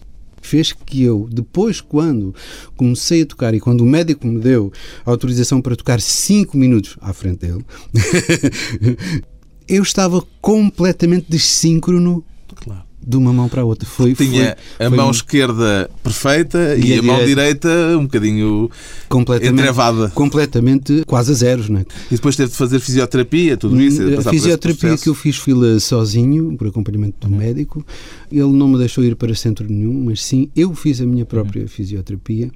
Fez 0.42 0.72
que 0.72 1.02
eu, 1.04 1.28
depois, 1.30 1.82
quando 1.82 2.34
comecei 2.78 3.24
a 3.24 3.26
tocar 3.26 3.54
e 3.54 3.60
quando 3.60 3.82
o 3.82 3.86
médico 3.86 4.26
me 4.28 4.40
deu 4.40 4.72
a 5.06 5.10
autorização 5.12 5.60
para 5.62 5.76
tocar 5.76 6.00
5 6.00 6.56
minutos 6.58 6.96
à 7.02 7.12
frente 7.12 7.40
dele, 7.48 7.66
eu 9.68 9.82
estava 9.84 10.24
completamente 10.42 11.26
dessíncrono 11.30 12.24
Claro. 12.56 12.84
De 13.08 13.18
uma 13.18 13.32
mão 13.32 13.48
para 13.48 13.62
a 13.62 13.66
outra. 13.66 13.88
Foi, 13.88 14.14
Tinha 14.16 14.56
foi- 14.78 14.86
a 14.86 14.90
foi 14.90 14.98
mão 14.98 15.08
um- 15.08 15.12
esquerda 15.12 15.90
perfeita 16.04 16.76
e, 16.76 16.88
E 16.90 16.94
a 16.96 17.00
a 17.00 17.02
mão 17.04 17.24
direita- 17.26 17.98
um 17.98 18.04
bocadinho 18.04 18.70
completamente, 19.08 19.54
entrevada. 19.60 20.10
completamente 20.16 21.04
quase 21.06 21.32
a 21.32 21.36
zeros, 21.36 21.70
não 21.70 21.80
é? 21.82 21.86
E 22.12 22.16
depois 22.16 22.36
teve 22.36 22.50
de 22.52 22.58
fazer 22.58 22.80
fisioterapia, 22.80 23.58
tudo 23.58 23.80
isso. 23.82 24.02
a 24.02 24.06
por 24.06 24.20
esse 24.20 24.30
fisioterapia 24.30 24.98
que 24.98 25.10
eu 25.10 25.14
fiz 25.14 25.36
fui-la 25.38 25.80
sozinho, 25.80 26.56
por 26.58 26.68
acompanhamento 26.68 27.28
do 27.28 27.36
médico. 27.36 27.86
Ele 28.32 28.52
não 28.52 28.68
me 28.68 28.78
deixou 28.78 29.04
ir 29.04 29.16
para 29.16 29.34
centro 29.36 29.66
nenhum, 29.70 30.06
mas 30.06 30.24
sim, 30.24 30.50
eu 30.56 30.74
fiz 30.74 31.00
a 31.02 31.06
minha 31.06 31.26
própria 31.26 31.68
fisioterapia, 31.68 32.50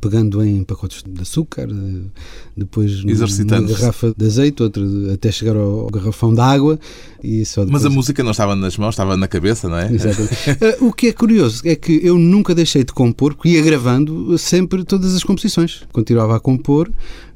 pegando 0.00 0.44
em 0.44 0.62
pacotes 0.64 1.02
de 1.06 1.20
açúcar, 1.20 1.66
de- 1.66 2.02
depois 2.56 3.02
numa 3.04 3.62
garrafa 3.62 4.14
de 4.16 4.26
azeite, 4.26 4.62
outra 4.62 4.82
até 5.12 5.30
chegar 5.30 5.56
ao 5.56 5.86
garrafão 5.88 6.32
de 6.34 6.40
água 6.40 6.78
e 7.22 7.44
só 7.44 7.62
Mas 7.62 7.68
a 7.82 7.88
depois- 7.88 7.94
música 7.94 8.22
não 8.22 8.30
estava 8.30 8.54
nas 8.56 8.76
mãos, 8.76 8.90
estava 8.90 9.16
na 9.16 9.26
cabeça, 9.28 9.68
não 9.68 9.78
é? 9.78 9.92
Exatamente. 9.92 10.28
Eh, 10.60 10.78
o 10.80 10.92
que 10.92 11.08
é 11.08 11.12
curioso 11.12 11.62
é 11.64 11.74
que 11.76 12.00
eu 12.02 12.16
nunca 12.18 12.54
deixei 12.54 12.84
de 12.84 12.92
compor, 12.92 13.34
porque 13.34 13.50
ia 13.50 13.62
gravando 13.62 14.36
sempre 14.38 14.84
todas 14.84 15.14
as 15.14 15.22
composições. 15.22 15.82
Continuava 15.92 16.36
a 16.36 16.40
compor 16.40 16.90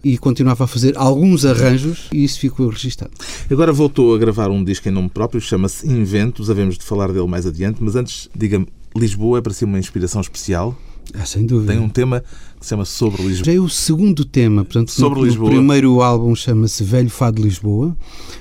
e 0.05 0.19
continuava 0.19 0.65
a 0.65 0.67
fazer 0.67 0.97
alguns 0.97 1.45
arranjos 1.45 2.09
e 2.13 2.25
isso 2.25 2.39
ficou 2.41 2.69
registado. 2.69 3.11
Agora 3.51 3.73
voltou 3.73 4.15
a 4.15 4.19
gravar 4.19 4.51
um 4.51 4.63
disco 4.65 4.89
em 4.89 4.93
nome 4.93 5.09
próprio, 5.09 5.41
chama-se 5.41 5.87
Inventos, 5.89 6.51
havemos 6.51 6.77
de 6.79 6.85
falar 6.85 7.13
dele 7.13 7.27
mais 7.29 7.47
adiante, 7.47 7.79
mas 7.83 7.95
antes, 7.97 8.29
diga-me, 8.37 8.67
Lisboa 8.97 9.39
é 9.39 9.41
para 9.41 9.53
si 9.53 9.65
uma 9.65 9.79
inspiração 9.79 10.21
especial? 10.21 10.77
Ah, 11.15 11.25
sem 11.25 11.45
dúvida. 11.47 11.73
Tem 11.73 11.83
um 11.83 11.89
tema 11.89 12.23
que 12.63 12.67
se 12.67 12.71
chama 12.71 12.85
Sobre 12.85 13.23
Lisboa. 13.23 13.45
Já 13.45 13.53
é 13.53 13.61
o 13.61 13.69
segundo 13.69 14.25
tema, 14.25 14.65
portanto, 14.65 14.91
Sobre 14.91 15.21
no, 15.21 15.27
Lisboa. 15.27 15.49
o 15.49 15.53
primeiro 15.53 16.01
álbum 16.01 16.35
chama-se 16.35 16.83
Velho 16.85 17.11
Fado 17.11 17.37
de 17.37 17.43
Lisboa, 17.43 17.97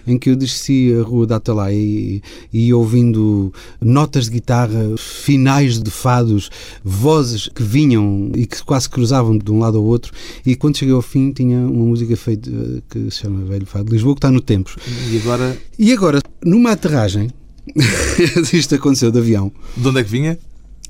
em 0.07 0.17
que 0.17 0.29
eu 0.29 0.35
desci 0.35 0.93
a 0.99 1.03
rua 1.03 1.25
da 1.27 1.35
Atalaya 1.37 1.75
e, 1.75 2.21
e 2.53 2.73
ouvindo 2.73 3.51
notas 3.81 4.25
de 4.25 4.31
guitarra, 4.31 4.95
finais 4.97 5.79
de 5.79 5.89
fados, 5.91 6.49
vozes 6.83 7.49
que 7.49 7.63
vinham 7.63 8.31
e 8.35 8.45
que 8.45 8.63
quase 8.63 8.87
cruzavam 8.89 9.37
de 9.37 9.51
um 9.51 9.59
lado 9.59 9.77
ao 9.77 9.83
outro, 9.83 10.13
e 10.45 10.55
quando 10.55 10.77
cheguei 10.77 10.93
ao 10.93 11.01
fim 11.01 11.31
tinha 11.31 11.59
uma 11.59 11.85
música 11.85 12.15
feita 12.15 12.49
eh, 12.49 12.81
que 12.89 13.11
se 13.11 13.21
chama 13.21 13.43
Velho 13.45 13.65
Fado 13.65 13.85
de 13.85 13.91
Lisboa, 13.93 14.13
que 14.15 14.19
está 14.19 14.31
no 14.31 14.39
Tempos. 14.41 14.75
E 15.11 15.17
agora, 15.17 15.57
E 15.77 15.91
agora, 15.91 16.19
numa 16.43 16.71
aterragem, 16.71 17.29
isto 18.53 18.75
aconteceu 18.75 19.11
de 19.11 19.19
avião, 19.19 19.51
de 19.75 19.87
onde 19.87 19.99
é 19.99 20.03
que 20.03 20.09
vinha? 20.09 20.37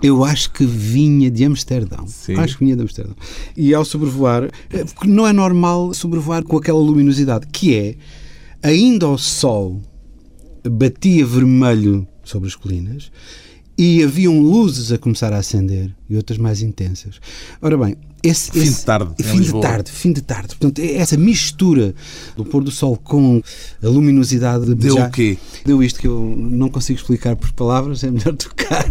Eu 0.01 0.23
acho 0.23 0.51
que 0.51 0.65
vinha 0.65 1.29
de 1.29 1.43
Amsterdão. 1.45 2.05
Sim. 2.07 2.35
Acho 2.35 2.57
que 2.57 2.63
vinha 2.63 2.75
de 2.75 2.81
Amsterdão. 2.81 3.15
E 3.55 3.73
ao 3.73 3.85
sobrevoar, 3.85 4.43
eh, 4.71 4.83
porque 4.85 5.07
não 5.07 5.27
é 5.27 5.33
normal 5.33 5.93
sobrevoar 5.93 6.43
com 6.43 6.57
aquela 6.57 6.79
luminosidade, 6.79 7.47
que 7.51 7.75
é, 7.75 7.95
ainda 8.63 9.07
o 9.07 9.17
sol 9.17 9.81
batia 10.63 11.25
vermelho 11.25 12.07
sobre 12.23 12.47
as 12.47 12.55
colinas 12.55 13.11
e 13.77 14.03
haviam 14.03 14.39
luzes 14.39 14.91
a 14.91 14.97
começar 14.97 15.33
a 15.33 15.37
acender 15.37 15.91
e 16.09 16.15
outras 16.15 16.37
mais 16.37 16.61
intensas. 16.61 17.19
Ora 17.61 17.75
bem, 17.77 17.95
esse, 18.21 18.51
Fim 18.51 18.59
de 18.61 18.67
esse- 18.67 18.85
tarde, 18.85 19.11
em 19.19 19.23
Fim 19.23 19.41
de 19.41 19.59
tarde, 19.59 19.91
fim 19.91 20.13
de 20.13 20.21
tarde. 20.21 20.47
Portanto, 20.49 20.77
é 20.79 20.97
essa 20.97 21.17
mistura 21.17 21.95
do 22.37 22.45
pôr 22.45 22.63
do 22.63 22.69
sol 22.69 22.95
com 22.95 23.41
a 23.81 23.87
luminosidade 23.87 24.65
de 24.67 24.75
Deu 24.75 24.95
já- 24.97 25.07
o 25.07 25.11
quê? 25.11 25.35
Deu 25.65 25.81
isto 25.81 25.99
que 25.99 26.05
eu 26.07 26.35
não 26.37 26.69
consigo 26.69 26.99
explicar 26.99 27.35
por 27.35 27.51
palavras, 27.53 28.03
é 28.03 28.11
melhor 28.11 28.33
tocar. 28.37 28.85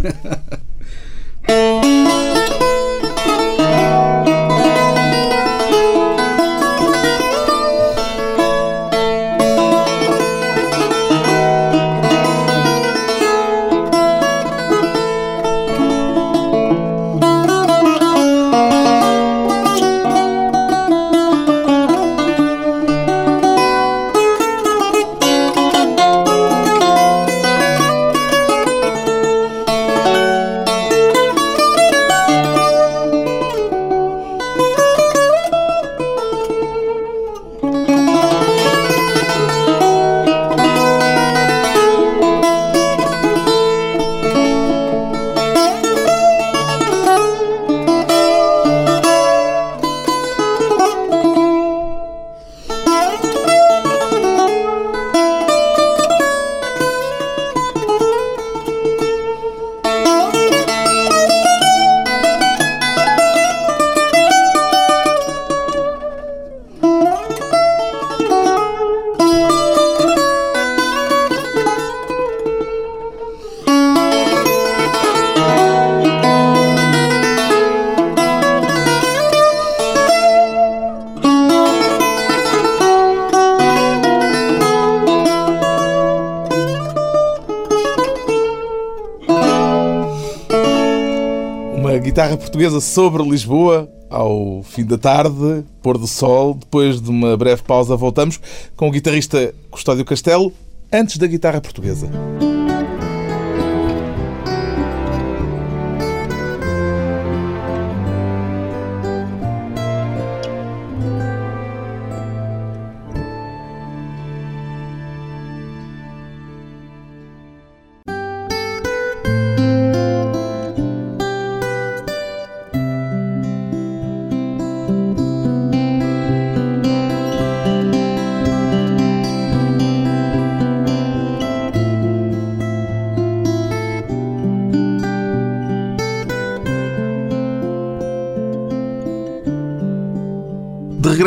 Portuguesa 92.41 92.81
sobre 92.81 93.23
Lisboa, 93.23 93.89
ao 94.09 94.63
fim 94.65 94.85
da 94.85 94.99
tarde, 94.99 95.65
pôr 95.83 95.97
do 95.99 96.07
sol. 96.07 96.55
Depois 96.55 97.01
de 97.01 97.09
uma 97.11 97.37
breve 97.37 97.63
pausa, 97.63 97.95
voltamos 97.95 98.41
com 98.77 98.89
o 98.89 98.91
guitarrista 98.91 99.55
Custódio 99.71 100.05
Castelo, 100.05 100.53
antes 100.93 101.19
da 101.19 101.27
guitarra 101.27 101.61
portuguesa. 101.61 102.11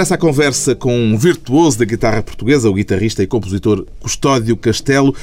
Regresso 0.03 0.15
à 0.15 0.17
conversa 0.17 0.75
com 0.75 0.93
um 0.93 1.17
virtuoso 1.17 1.79
da 1.79 1.85
guitarra 1.85 2.21
portuguesa, 2.21 2.69
o 2.69 2.73
guitarrista 2.73 3.23
e 3.23 3.27
compositor 3.27 3.85
Custódio 4.01 4.57
Castelo. 4.57 5.15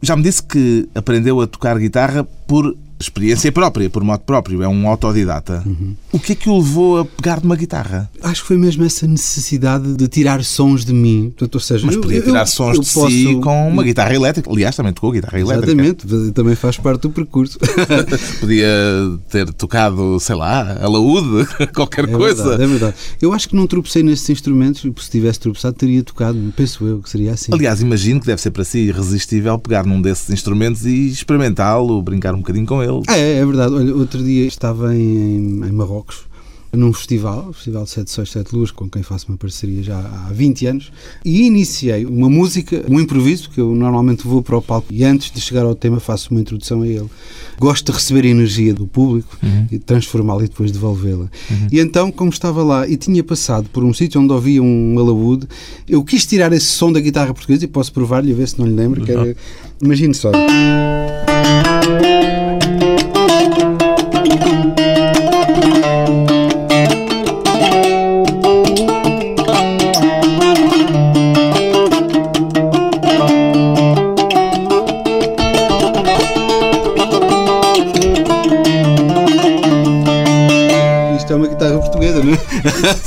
Já 0.00 0.16
me 0.16 0.22
disse 0.22 0.42
que 0.42 0.88
aprendeu 0.94 1.42
a 1.42 1.46
tocar 1.46 1.78
guitarra 1.78 2.24
por 2.24 2.74
experiência 3.04 3.50
própria, 3.52 3.88
por 3.88 4.02
modo 4.04 4.20
próprio. 4.20 4.62
É 4.62 4.68
um 4.68 4.88
autodidata. 4.88 5.64
O 6.12 6.18
que 6.18 6.32
é 6.32 6.34
que 6.34 6.48
o 6.48 6.56
levou 6.58 6.98
a 7.00 7.04
pegar 7.04 7.42
numa 7.42 7.56
guitarra? 7.56 8.10
Acho 8.22 8.42
que 8.42 8.48
foi 8.48 8.56
mesmo 8.56 8.84
essa 8.84 9.06
necessidade 9.06 9.94
de 9.94 10.08
tirar 10.08 10.42
sons 10.44 10.84
de 10.84 10.92
mim. 10.92 11.32
Portanto, 11.36 11.54
ou 11.54 11.60
seja, 11.60 11.86
Mas 11.86 11.94
eu- 11.96 12.00
podia 12.00 12.18
eu- 12.18 12.24
tirar 12.24 12.40
eu 12.42 12.46
sons 12.46 12.80
de 12.80 12.86
si 12.86 12.94
posso- 12.94 13.40
com 13.40 13.68
uma 13.68 13.82
guitarra 13.82 14.14
elétrica. 14.14 14.50
Aliás, 14.50 14.74
também 14.76 14.92
tocou 14.92 15.12
guitarra 15.12 15.38
elétrica. 15.40 15.70
Exatamente, 15.72 16.32
também 16.32 16.54
faz 16.54 16.76
parte 16.78 17.02
do 17.02 17.10
percurso. 17.10 17.58
Podia 18.40 18.68
ter 19.30 19.52
tocado, 19.52 20.18
sei 20.20 20.34
lá, 20.36 20.78
alaúde, 20.82 21.46
qualquer 21.74 22.04
É 22.08 22.12
coisa. 22.12 22.42
verdade, 22.42 22.62
é 22.62 22.66
verdade. 22.66 22.94
Eu 23.20 23.32
acho 23.32 23.48
que 23.48 23.56
não 23.56 23.66
tropecei 23.66 24.02
nesses 24.02 24.28
instrumentos, 24.30 24.82
se 24.82 25.10
tivesse 25.10 25.40
tropeçado 25.40 25.74
teria 25.76 26.02
tocado, 26.02 26.38
penso 26.56 26.84
eu 26.86 27.00
que 27.00 27.10
seria 27.10 27.32
assim. 27.32 27.52
Aliás, 27.52 27.80
imagino 27.80 28.20
que 28.20 28.26
deve 28.26 28.40
ser 28.40 28.50
para 28.50 28.64
si 28.64 28.78
irresistível 28.78 29.58
pegar 29.58 29.84
num 29.84 30.00
desses 30.00 30.30
instrumentos 30.30 30.84
e 30.86 31.08
experimentá-lo, 31.08 32.00
brincar 32.02 32.34
um 32.34 32.38
bocadinho 32.38 32.66
com 32.66 32.82
ele. 32.82 32.93
É, 33.08 33.38
é 33.38 33.46
verdade. 33.46 33.74
Olha, 33.74 33.94
outro 33.94 34.22
dia 34.22 34.46
estava 34.46 34.94
em, 34.94 35.64
em 35.64 35.72
Marrocos, 35.72 36.26
num 36.76 36.92
festival, 36.92 37.48
o 37.50 37.52
Festival 37.52 37.86
767 37.86 38.54
Luz, 38.54 38.70
com 38.70 38.88
quem 38.88 39.02
faço 39.02 39.26
uma 39.28 39.36
parceria 39.36 39.82
já 39.82 39.98
há 39.98 40.32
20 40.32 40.66
anos, 40.66 40.92
e 41.24 41.42
iniciei 41.42 42.04
uma 42.04 42.28
música, 42.28 42.84
um 42.88 43.00
improviso, 43.00 43.50
que 43.50 43.60
eu 43.60 43.74
normalmente 43.74 44.26
vou 44.26 44.42
para 44.42 44.56
o 44.56 44.62
palco 44.62 44.88
e 44.90 45.04
antes 45.04 45.30
de 45.30 45.40
chegar 45.40 45.64
ao 45.64 45.74
tema 45.74 46.00
faço 46.00 46.30
uma 46.30 46.40
introdução 46.40 46.82
a 46.82 46.88
ele. 46.88 47.08
Gosto 47.58 47.86
de 47.86 47.92
receber 47.92 48.24
a 48.24 48.30
energia 48.30 48.74
do 48.74 48.86
público 48.86 49.36
e 49.70 49.78
transformá-la 49.78 50.44
e 50.44 50.48
depois 50.48 50.72
devolvê-la. 50.72 51.30
E 51.70 51.78
então, 51.78 52.10
como 52.10 52.30
estava 52.30 52.62
lá 52.62 52.88
e 52.88 52.96
tinha 52.96 53.22
passado 53.22 53.68
por 53.70 53.84
um 53.84 53.92
sítio 53.94 54.20
onde 54.20 54.32
ouvia 54.32 54.62
um 54.62 54.98
alaúde, 54.98 55.46
eu 55.88 56.02
quis 56.02 56.26
tirar 56.26 56.52
esse 56.52 56.66
som 56.66 56.92
da 56.92 57.00
guitarra 57.00 57.32
portuguesa 57.32 57.64
e 57.64 57.68
posso 57.68 57.92
provar-lhe 57.92 58.32
a 58.32 58.34
ver 58.34 58.48
se 58.48 58.58
não 58.58 58.66
lhe 58.66 58.74
lembro. 58.74 59.04
Que 59.04 59.12
era, 59.12 59.36
imagine 59.80 60.14
só. 60.14 60.32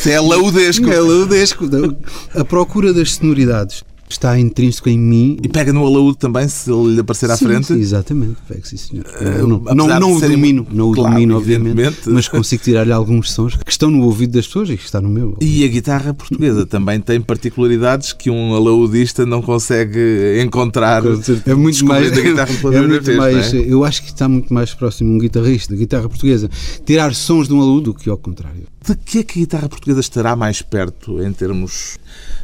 Isso 0.07 0.09
é 0.09 0.21
laudesco. 0.21 0.89
É 0.89 0.99
laudesco. 0.99 1.65
A 2.33 2.45
procura 2.45 2.93
das 2.93 3.15
sonoridades 3.15 3.83
está 4.09 4.39
intrínseco 4.39 4.89
em 4.89 4.97
mim. 4.97 5.37
E 5.43 5.47
pega 5.47 5.73
no 5.73 5.85
alaúde 5.85 6.17
também, 6.17 6.47
se 6.47 6.71
ele 6.71 6.95
lhe 6.95 6.99
aparecer 7.01 7.29
à 7.29 7.37
sim, 7.37 7.45
frente? 7.45 7.67
Sim, 7.67 7.79
exatamente, 7.79 8.37
pega 8.47 8.61
sim, 8.63 8.77
senhor. 8.77 9.05
Uh, 9.05 9.47
não, 9.47 9.87
não, 9.87 9.99
não 9.99 10.13
o 10.13 10.21
domino, 10.21 10.65
não 10.71 10.89
o 10.89 10.93
claro, 10.93 11.13
domino, 11.13 11.37
obviamente, 11.37 12.09
mas 12.09 12.27
consigo 12.27 12.63
tirar-lhe 12.63 12.91
alguns 12.91 13.31
sons 13.31 13.55
que 13.55 13.71
estão 13.71 13.91
no 13.91 14.03
ouvido 14.03 14.33
das 14.33 14.47
pessoas 14.47 14.69
e 14.69 14.77
que 14.77 14.85
está 14.85 15.01
no 15.01 15.09
meu. 15.09 15.35
E 15.41 15.63
a 15.63 15.67
guitarra 15.67 16.13
portuguesa 16.13 16.65
também 16.65 16.99
tem 16.99 17.19
particularidades 17.19 18.13
que 18.13 18.29
um 18.29 18.55
alaudista 18.55 19.25
não 19.25 19.41
consegue 19.41 20.41
encontrar. 20.41 21.03
É 21.45 21.53
muito 21.53 21.85
mais. 21.85 22.11
Da 22.11 22.21
guitarra 22.21 22.51
é 22.73 22.81
muito 22.81 23.03
vez, 23.03 23.17
mais 23.17 23.53
é? 23.53 23.57
Eu 23.57 23.83
acho 23.83 24.01
que 24.03 24.09
está 24.09 24.29
muito 24.29 24.53
mais 24.53 24.73
próximo 24.73 25.13
um 25.13 25.17
guitarrista 25.17 25.73
da 25.73 25.79
guitarra 25.79 26.07
portuguesa 26.07 26.49
tirar 26.85 27.13
sons 27.13 27.47
de 27.47 27.53
um 27.53 27.61
alaúde 27.61 27.85
do 27.85 27.93
que 27.93 28.09
ao 28.09 28.17
contrário. 28.17 28.63
De 28.88 28.96
que 28.96 29.20
é 29.20 29.24
que 29.24 29.39
a 29.39 29.41
guitarra 29.41 29.67
portuguesa 29.67 30.00
estará 30.00 30.34
mais 30.34 30.62
perto 30.62 31.22
em 31.22 31.34
termos 31.34 31.98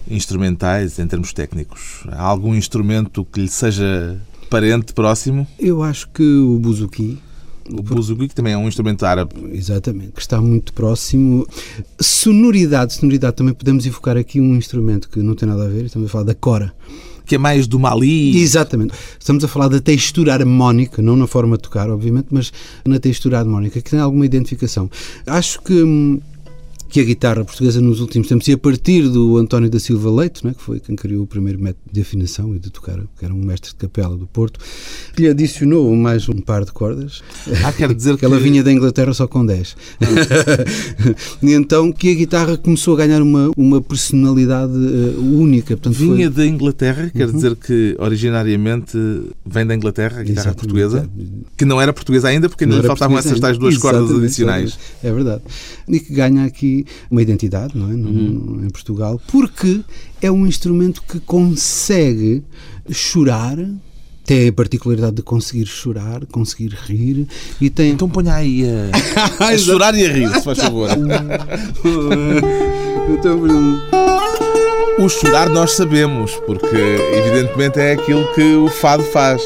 instrumentais, 0.06 1.00
em 1.00 1.08
termos 1.08 1.32
técnicos? 1.32 2.04
Há 2.10 2.22
algum 2.22 2.54
instrumento 2.54 3.24
que 3.24 3.40
lhe 3.40 3.48
seja 3.48 4.20
parente, 4.50 4.94
próximo? 4.94 5.48
Eu 5.58 5.82
acho 5.82 6.10
que 6.10 6.22
o 6.22 6.60
buzuki. 6.60 7.18
O 7.72 7.82
buzuki, 7.82 8.28
que 8.28 8.36
também 8.36 8.52
é 8.52 8.58
um 8.58 8.68
instrumento 8.68 9.06
árabe. 9.06 9.34
Exatamente, 9.54 10.12
que 10.12 10.20
está 10.20 10.42
muito 10.42 10.74
próximo. 10.74 11.48
Sonoridade, 11.98 12.96
sonoridade, 12.96 13.38
também 13.38 13.54
podemos 13.54 13.86
evocar 13.86 14.18
aqui 14.18 14.42
um 14.42 14.54
instrumento 14.58 15.08
que 15.08 15.20
não 15.20 15.36
tem 15.36 15.48
nada 15.48 15.64
a 15.64 15.70
ver, 15.70 15.86
estamos 15.86 16.10
a 16.10 16.12
falar 16.12 16.26
da 16.26 16.36
cora 16.36 16.74
que 17.26 17.36
é 17.36 17.38
mais 17.38 17.68
do 17.68 17.80
Mali. 17.80 18.38
Exatamente. 18.42 18.94
Estamos 19.18 19.46
a 19.46 19.48
falar 19.48 19.70
da 19.70 19.80
textura 19.80 20.34
harmónica, 20.34 21.02
não 21.02 21.16
na 21.16 21.26
forma 21.26 21.56
de 21.56 21.64
tocar, 21.64 21.90
obviamente, 21.90 22.28
mas 22.32 22.52
na 22.86 23.00
textura 23.00 23.40
harmónica, 23.40 23.80
que 23.80 23.92
tem 23.92 24.00
alguma 24.00 24.26
identificação. 24.26 24.92
Acho 25.26 25.62
que 25.62 25.74
hum, 25.74 26.20
que 26.94 27.00
a 27.00 27.04
guitarra 27.04 27.44
portuguesa 27.44 27.82
nos 27.82 28.00
últimos 28.00 28.28
tempos, 28.28 28.48
e 28.48 28.52
a 28.52 28.58
partir 28.58 29.10
do 29.10 29.38
António 29.38 29.68
da 29.68 29.80
Silva 29.80 30.12
Leite, 30.12 30.46
né, 30.46 30.54
que 30.56 30.62
foi 30.62 30.80
quem 30.80 30.96
criou 30.96 31.24
o 31.24 31.28
primeiro 31.28 31.60
método 31.60 31.82
de 31.92 32.02
afinação 32.02 32.56
e 32.56 32.60
de 32.60 32.70
tocar, 32.70 33.00
que 33.18 33.26
era 33.26 33.34
um 33.34 33.44
mestre 33.44 33.72
de 33.72 33.78
capela 33.78 34.16
do 34.16 34.28
Porto, 34.28 34.60
lhe 35.18 35.28
adicionou 35.28 35.92
mais 35.96 36.30
um 36.30 36.40
par 36.40 36.64
de 36.64 36.72
cordas. 36.72 37.24
Ah, 37.66 37.74
quer 37.74 37.92
dizer 37.96 38.16
que 38.16 38.24
ela 38.24 38.40
vinha 38.40 38.62
da 38.62 38.72
Inglaterra 38.72 39.12
só 39.12 39.26
com 39.26 39.44
10. 39.44 39.76
e 41.42 41.54
então 41.54 41.92
que 41.92 42.12
a 42.12 42.14
guitarra 42.14 42.58
começou 42.58 42.94
a 42.94 42.98
ganhar 42.98 43.24
uma, 43.24 43.50
uma 43.58 43.82
personalidade 43.82 44.74
uh, 44.74 45.20
única. 45.20 45.76
Portanto, 45.76 45.96
vinha 45.96 46.32
foi... 46.32 46.44
da 46.44 46.46
Inglaterra, 46.46 47.10
quer 47.10 47.26
uhum. 47.26 47.34
dizer 47.34 47.56
que 47.56 47.96
originariamente 47.98 48.96
vem 49.44 49.66
da 49.66 49.74
Inglaterra, 49.74 50.20
a 50.20 50.24
guitarra 50.24 50.52
Exatamente. 50.52 50.58
portuguesa, 50.58 51.10
que 51.58 51.66
não 51.66 51.82
era 51.82 51.92
portuguesa 51.92 52.28
ainda, 52.28 52.48
porque 52.48 52.66
ainda 52.66 52.76
lhe 52.76 52.84
faltavam 52.84 53.18
essas 53.18 53.40
tais 53.40 53.58
duas 53.58 53.74
Exatamente. 53.74 54.00
cordas 54.00 54.24
adicionais. 54.24 54.80
É 55.04 55.12
verdade. 55.12 55.42
E 55.88 56.00
que 56.00 56.14
ganha 56.14 56.46
aqui 56.46 56.83
uma 57.10 57.22
identidade 57.22 57.78
não 57.78 57.90
é? 57.90 57.94
Uhum. 57.94 58.62
em 58.66 58.70
Portugal, 58.70 59.22
porque 59.28 59.82
é 60.22 60.32
um 60.32 60.48
instrumento 60.48 61.02
que 61.04 61.20
consegue 61.20 62.44
chorar 62.92 63.58
tem 64.26 64.48
a 64.48 64.54
particularidade 64.54 65.18
de 65.18 65.22
conseguir 65.22 65.66
chorar, 65.66 66.26
conseguir 66.28 66.70
rir 66.86 67.28
e 67.60 67.70
tem. 67.70 67.92
Então 67.92 68.10
ponha 68.10 68.34
aí 68.36 68.64
a, 69.40 69.48
a 69.48 69.58
chorar 69.58 69.94
e 69.96 70.06
a 70.06 70.12
rir, 70.12 70.30
se 70.30 70.42
faz 70.42 70.60
favor. 70.60 70.90
então, 73.20 73.42
o 75.00 75.10
chorar 75.10 75.50
nós 75.50 75.72
sabemos, 75.72 76.32
porque 76.46 76.78
evidentemente 77.18 77.80
é 77.80 77.94
aquilo 77.94 78.26
que 78.34 78.56
o 78.56 78.70
fado 78.70 79.04
faz. 79.04 79.42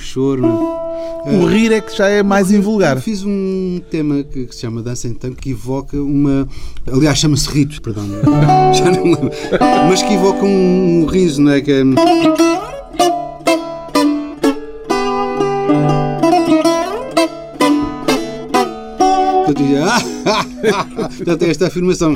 Choro. 0.00 0.46
O 1.26 1.46
rir 1.46 1.72
é 1.72 1.80
que 1.80 1.96
já 1.96 2.08
é 2.08 2.22
mais 2.22 2.50
invulgar. 2.50 2.96
Eu 2.96 3.02
fiz 3.02 3.22
um 3.24 3.80
tema 3.90 4.22
que, 4.22 4.46
que, 4.46 4.54
se 4.54 4.62
chama 4.62 4.82
Dança 4.82 5.06
em 5.06 5.14
Tango 5.14 5.36
que 5.36 5.50
evoca 5.50 5.96
uma. 5.96 6.48
Aliás, 6.90 7.18
chama-se 7.18 7.48
Ritos, 7.48 7.78
perdão. 7.78 8.04
Já 8.74 8.90
não 8.90 9.04
lembro. 9.04 9.30
Mas 9.88 10.02
que 10.02 10.14
evoca 10.14 10.44
um 10.44 11.06
riso, 11.06 11.42
não 11.42 11.52
é? 11.52 11.60
Que 11.60 11.72
é... 11.72 11.84
Portanto, 21.16 21.42
esta 21.42 21.66
afirmação. 21.66 22.12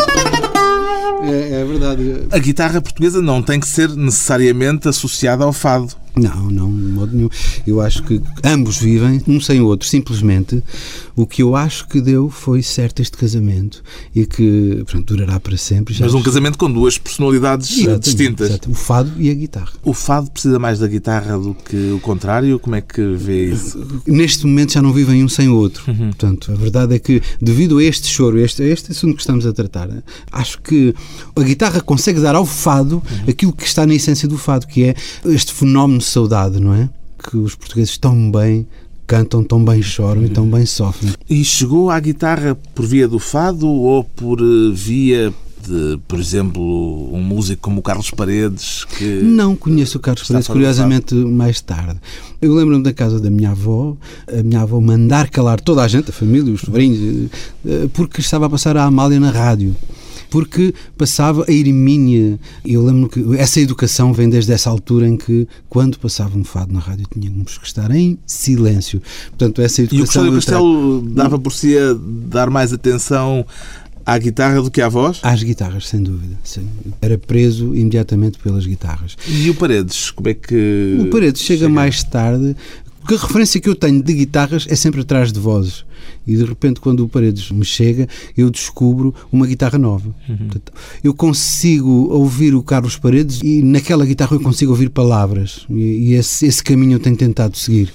É, 1.22 1.60
é, 1.60 1.64
verdade. 1.64 2.26
A 2.30 2.38
guitarra 2.38 2.80
portuguesa 2.80 3.20
não 3.22 3.42
tem 3.42 3.58
que 3.58 3.68
ser 3.68 3.90
necessariamente 3.90 4.88
associada 4.88 5.44
ao 5.44 5.52
fado. 5.52 5.94
Não, 6.16 6.48
não, 6.48 6.70
de 6.70 6.82
modo 6.92 7.16
nenhum. 7.16 7.28
Eu 7.66 7.80
acho 7.80 8.02
que 8.04 8.20
ambos 8.44 8.78
vivem 8.78 9.22
um 9.26 9.40
sem 9.40 9.60
o 9.60 9.66
outro. 9.66 9.88
Simplesmente 9.88 10.62
o 11.16 11.26
que 11.26 11.42
eu 11.42 11.56
acho 11.56 11.88
que 11.88 12.00
deu 12.00 12.30
foi 12.30 12.62
certo 12.62 13.02
este 13.02 13.16
casamento 13.16 13.82
e 14.14 14.24
que 14.24 14.82
pronto, 14.86 15.14
durará 15.14 15.40
para 15.40 15.56
sempre. 15.56 15.96
Mas 15.98 16.14
um 16.14 16.22
casamento 16.22 16.56
com 16.56 16.70
duas 16.70 16.98
personalidades 16.98 17.70
exatamente, 17.72 18.04
distintas. 18.04 18.50
Exatamente. 18.50 18.80
O 18.80 18.80
fado 18.80 19.12
e 19.18 19.30
a 19.30 19.34
guitarra. 19.34 19.72
O 19.82 19.92
fado 19.92 20.30
precisa 20.30 20.58
mais 20.58 20.78
da 20.78 20.86
guitarra 20.86 21.36
do 21.36 21.54
que 21.54 21.92
o 21.92 22.00
contrário? 22.00 22.58
Como 22.60 22.76
é 22.76 22.80
que 22.80 23.02
vê 23.14 23.50
isso? 23.50 23.84
Neste 24.06 24.46
momento 24.46 24.72
já 24.72 24.82
não 24.82 24.92
vivem 24.92 25.24
um 25.24 25.28
sem 25.28 25.48
o 25.48 25.56
outro. 25.56 25.84
Uhum. 25.88 26.10
Portanto, 26.10 26.52
a 26.52 26.54
verdade 26.54 26.94
é 26.94 26.98
que, 26.98 27.20
devido 27.40 27.78
a 27.78 27.84
este 27.84 28.06
choro, 28.06 28.38
este, 28.38 28.62
este 28.62 28.92
assunto 28.92 29.16
que 29.16 29.22
estamos 29.22 29.46
a 29.46 29.52
tratar, 29.52 29.88
acho 30.30 30.60
que 30.62 30.94
a 31.34 31.42
guitarra 31.42 31.80
consegue 31.80 32.20
dar 32.20 32.36
ao 32.36 32.46
fado 32.46 32.96
uhum. 32.96 33.24
aquilo 33.28 33.52
que 33.52 33.66
está 33.66 33.84
na 33.84 33.94
essência 33.94 34.28
do 34.28 34.38
fado, 34.38 34.66
que 34.66 34.84
é 34.84 34.94
este 35.24 35.52
fenómeno 35.52 36.03
saudade, 36.06 36.60
não 36.60 36.74
é? 36.74 36.88
Que 37.18 37.36
os 37.36 37.54
portugueses 37.54 37.96
tão 37.96 38.30
bem 38.30 38.66
cantam, 39.06 39.44
tão 39.44 39.64
bem 39.64 39.82
choram 39.82 40.24
e 40.24 40.28
tão 40.28 40.46
bem 40.48 40.64
sofrem. 40.66 41.12
E 41.28 41.44
chegou 41.44 41.90
à 41.90 42.00
guitarra 42.00 42.54
por 42.74 42.86
via 42.86 43.06
do 43.06 43.18
fado 43.18 43.68
ou 43.68 44.04
por 44.04 44.40
eh, 44.40 44.72
via 44.72 45.32
de, 45.66 45.98
por 46.06 46.18
exemplo, 46.18 47.14
um 47.14 47.22
músico 47.22 47.62
como 47.62 47.80
o 47.80 47.82
Carlos 47.82 48.10
Paredes? 48.10 48.84
Que 48.84 49.22
não 49.22 49.56
conheço 49.56 49.98
o 49.98 50.00
Carlos 50.00 50.26
Paredes, 50.26 50.48
curiosamente, 50.48 51.14
mais 51.14 51.60
tarde. 51.60 51.98
Eu 52.40 52.54
lembro-me 52.54 52.82
da 52.82 52.92
casa 52.92 53.18
da 53.18 53.30
minha 53.30 53.50
avó, 53.50 53.96
a 54.28 54.42
minha 54.42 54.60
avó 54.60 54.80
mandar 54.80 55.30
calar 55.30 55.60
toda 55.60 55.82
a 55.82 55.88
gente, 55.88 56.10
a 56.10 56.12
família, 56.12 56.52
os 56.52 56.60
sobrinhos, 56.60 57.30
eh, 57.66 57.88
porque 57.92 58.20
estava 58.20 58.46
a 58.46 58.50
passar 58.50 58.76
a 58.76 58.84
Amália 58.84 59.18
na 59.18 59.30
rádio 59.30 59.74
porque 60.34 60.74
passava 60.98 61.44
a 61.46 61.52
Irmínia. 61.52 62.40
Eu 62.66 62.84
lembro 62.84 63.08
que 63.08 63.38
essa 63.38 63.60
educação 63.60 64.12
vem 64.12 64.28
desde 64.28 64.52
essa 64.52 64.68
altura 64.68 65.06
em 65.06 65.16
que, 65.16 65.46
quando 65.68 65.96
passava 65.96 66.36
um 66.36 66.42
fado 66.42 66.74
na 66.74 66.80
rádio, 66.80 67.06
tínhamos 67.08 67.56
que 67.56 67.64
estar 67.64 67.88
em 67.92 68.18
silêncio. 68.26 69.00
Portanto, 69.28 69.62
essa 69.62 69.82
educação. 69.82 70.26
E 70.26 70.28
o 70.28 70.32
Castelo 70.32 71.02
dava 71.02 71.38
por 71.38 71.52
si 71.52 71.78
a 71.78 71.94
dar 71.96 72.50
mais 72.50 72.72
atenção 72.72 73.46
à 74.04 74.18
guitarra 74.18 74.60
do 74.60 74.72
que 74.72 74.82
à 74.82 74.88
voz? 74.88 75.20
Às 75.22 75.40
guitarras, 75.40 75.86
sem 75.86 76.02
dúvida. 76.02 76.36
Sim. 76.42 76.68
Era 77.00 77.16
preso 77.16 77.74
imediatamente 77.74 78.38
pelas 78.38 78.66
guitarras. 78.66 79.16
E 79.28 79.48
o 79.48 79.54
Paredes? 79.54 80.10
Como 80.10 80.28
é 80.28 80.34
que. 80.34 80.98
O 81.00 81.10
Paredes 81.10 81.42
chega, 81.42 81.60
chega 81.60 81.68
mais 81.68 82.02
tarde. 82.02 82.56
Porque 83.04 83.16
a 83.16 83.26
referência 83.26 83.60
que 83.60 83.68
eu 83.68 83.74
tenho 83.74 84.02
de 84.02 84.14
guitarras 84.14 84.66
é 84.66 84.74
sempre 84.74 85.02
atrás 85.02 85.30
de 85.30 85.38
vozes. 85.38 85.84
E 86.26 86.36
de 86.36 86.44
repente, 86.44 86.80
quando 86.80 87.04
o 87.04 87.08
Paredes 87.08 87.50
me 87.50 87.64
chega, 87.64 88.08
eu 88.34 88.48
descubro 88.50 89.14
uma 89.30 89.46
guitarra 89.46 89.78
nova. 89.78 90.08
Uhum. 90.26 90.48
Eu 91.02 91.12
consigo 91.12 92.08
ouvir 92.10 92.54
o 92.54 92.62
Carlos 92.62 92.96
Paredes 92.96 93.40
e 93.42 93.62
naquela 93.62 94.06
guitarra 94.06 94.34
eu 94.34 94.40
consigo 94.40 94.72
ouvir 94.72 94.88
palavras. 94.88 95.66
E, 95.68 96.14
esse, 96.14 96.46
esse, 96.46 96.64
caminho 96.64 96.94
eu 96.94 96.98
tenho 96.98 97.16
tentado 97.16 97.58
seguir. 97.58 97.92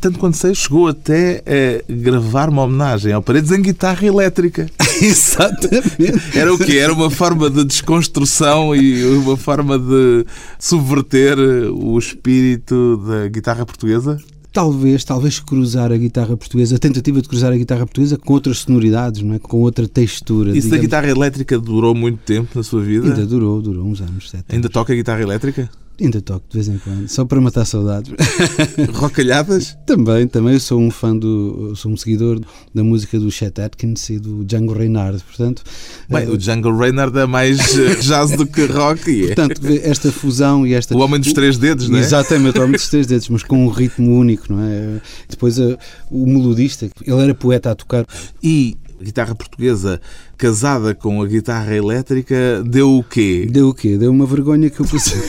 Tanto 0.00 0.18
quando 0.18 0.34
sei, 0.34 0.54
chegou 0.54 0.88
até 0.88 1.42
a 1.46 1.92
gravar 1.92 2.48
uma 2.48 2.62
homenagem 2.62 3.12
ao 3.12 3.22
Paredes 3.22 3.50
em 3.50 3.60
guitarra 3.60 4.06
elétrica. 4.06 4.70
Exatamente. 5.02 6.22
Era 6.34 6.54
o 6.54 6.56
quê? 6.56 6.78
Era 6.78 6.94
uma 6.94 7.10
forma 7.10 7.50
de 7.50 7.62
desconstrução 7.62 8.74
e 8.74 9.04
uma 9.04 9.36
forma 9.36 9.78
de 9.78 10.24
subverter 10.58 11.38
o 11.38 11.98
espírito 11.98 12.96
da 13.06 13.28
guitarra 13.28 13.66
portuguesa? 13.66 14.18
Talvez, 14.56 15.04
talvez 15.04 15.38
cruzar 15.38 15.92
a 15.92 15.96
guitarra 15.98 16.34
portuguesa, 16.34 16.76
a 16.76 16.78
tentativa 16.78 17.20
de 17.20 17.28
cruzar 17.28 17.52
a 17.52 17.56
guitarra 17.58 17.84
portuguesa 17.84 18.16
com 18.16 18.32
outras 18.32 18.60
sonoridades, 18.60 19.20
não 19.20 19.34
é? 19.34 19.38
com 19.38 19.58
outra 19.58 19.86
textura. 19.86 20.48
Isso 20.48 20.62
digamos. 20.62 20.70
da 20.70 20.78
guitarra 20.78 21.10
elétrica 21.10 21.58
durou 21.58 21.94
muito 21.94 22.20
tempo 22.20 22.48
na 22.54 22.62
sua 22.62 22.82
vida? 22.82 23.06
Ainda 23.06 23.26
durou, 23.26 23.60
durou 23.60 23.84
uns 23.86 24.00
anos, 24.00 24.30
sete 24.30 24.46
Ainda 24.48 24.68
anos. 24.68 24.72
toca 24.72 24.94
guitarra 24.94 25.20
elétrica? 25.20 25.68
Ainda 25.98 26.20
toco 26.20 26.44
de 26.50 26.54
vez 26.54 26.68
em 26.68 26.78
quando, 26.78 27.08
só 27.08 27.24
para 27.24 27.40
matar 27.40 27.64
saudades. 27.64 28.12
Rocalhadas? 28.92 29.76
também, 29.86 30.28
também. 30.28 30.54
Eu 30.54 30.60
sou 30.60 30.78
um 30.78 30.90
fã 30.90 31.16
do. 31.16 31.74
sou 31.74 31.90
um 31.90 31.96
seguidor 31.96 32.38
da 32.74 32.84
música 32.84 33.18
do 33.18 33.30
Chet 33.30 33.58
Atkins 33.60 34.10
e 34.10 34.18
do 34.18 34.44
Django 34.44 34.74
Reinhardt, 34.74 35.24
portanto. 35.24 35.62
Bem, 36.08 36.26
uh, 36.26 36.32
o 36.32 36.36
Django 36.36 36.76
Reinhardt 36.76 37.16
é 37.18 37.24
mais 37.24 37.78
eh, 37.78 37.94
jazz 38.02 38.32
do 38.32 38.46
que 38.46 38.66
rock. 38.66 39.10
E 39.10 39.24
é. 39.24 39.26
Portanto, 39.28 39.62
esta 39.82 40.12
fusão 40.12 40.66
e 40.66 40.74
esta. 40.74 40.94
O 40.94 41.00
homem 41.00 41.18
dos 41.18 41.32
três 41.32 41.56
dedos, 41.56 41.88
não 41.88 41.96
é? 41.96 42.00
Exatamente, 42.02 42.58
o 42.58 42.62
homem 42.62 42.76
dos 42.76 42.88
três 42.88 43.06
dedos, 43.06 43.28
mas 43.30 43.42
com 43.42 43.64
um 43.64 43.68
ritmo 43.70 44.12
único, 44.18 44.52
não 44.52 44.62
é? 44.62 45.00
Depois 45.30 45.58
uh, 45.58 45.78
o 46.10 46.26
melodista, 46.26 46.90
ele 47.06 47.22
era 47.22 47.34
poeta 47.34 47.70
a 47.70 47.74
tocar. 47.74 48.04
E 48.42 48.76
guitarra 49.02 49.34
portuguesa 49.34 50.00
casada 50.36 50.94
com 50.94 51.22
a 51.22 51.26
guitarra 51.26 51.74
elétrica 51.74 52.62
deu 52.64 52.98
o 52.98 53.02
quê? 53.02 53.48
Deu 53.50 53.68
o 53.68 53.74
quê? 53.74 53.96
Deu 53.96 54.10
uma 54.10 54.26
vergonha 54.26 54.68
que 54.68 54.80
eu 54.80 54.86
passei. 54.86 55.20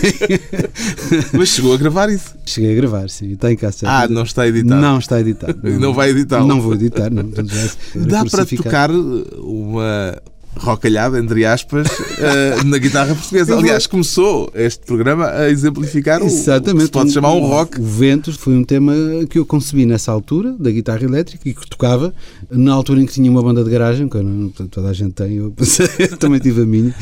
Mas 1.33 1.49
chegou 1.49 1.73
a 1.73 1.77
gravar 1.77 2.09
isso? 2.09 2.35
Cheguei 2.45 2.73
a 2.73 2.75
gravar, 2.75 3.09
sim. 3.09 3.33
Está 3.33 3.51
em 3.51 3.55
casa. 3.55 3.87
Ah, 3.87 4.07
não 4.07 4.23
está 4.23 4.47
editado? 4.47 4.81
Não 4.81 4.99
está 4.99 5.19
editado. 5.19 5.59
Não, 5.63 5.79
não 5.79 5.93
vai 5.93 6.09
editar? 6.09 6.45
Não 6.45 6.61
vou 6.61 6.73
editar, 6.73 7.09
não. 7.09 7.29
Dá 7.95 8.25
para 8.25 8.45
tocar 8.45 8.91
uma 8.91 10.21
rocalhada, 10.57 11.19
entre 11.19 11.45
aspas, 11.45 11.87
uh, 11.87 12.63
na 12.65 12.77
guitarra 12.77 13.13
portuguesa. 13.15 13.55
Aliás, 13.55 13.87
começou 13.87 14.51
este 14.53 14.85
programa 14.85 15.27
a 15.27 15.49
exemplificar 15.49 16.21
Exatamente. 16.21 16.75
o 16.75 16.77
que 16.77 16.85
se 16.85 16.91
pode 16.91 17.11
chamar 17.11 17.33
um 17.33 17.39
rock. 17.39 17.79
O 17.79 17.83
Ventos 17.83 18.35
foi 18.35 18.55
um 18.55 18.63
tema 18.63 18.93
que 19.29 19.39
eu 19.39 19.45
concebi 19.45 19.85
nessa 19.85 20.11
altura, 20.11 20.55
da 20.59 20.71
guitarra 20.71 21.03
elétrica, 21.03 21.47
e 21.47 21.53
que 21.53 21.67
tocava 21.67 22.13
na 22.49 22.73
altura 22.73 23.01
em 23.01 23.05
que 23.05 23.13
tinha 23.13 23.29
uma 23.29 23.41
banda 23.41 23.63
de 23.63 23.69
garagem, 23.69 24.07
que 24.07 24.17
não, 24.17 24.49
toda 24.49 24.89
a 24.89 24.93
gente 24.93 25.13
tem, 25.13 25.35
eu, 25.35 25.53
eu 25.99 26.17
também 26.17 26.39
tive 26.39 26.61
a 26.61 26.65
minha. 26.65 26.95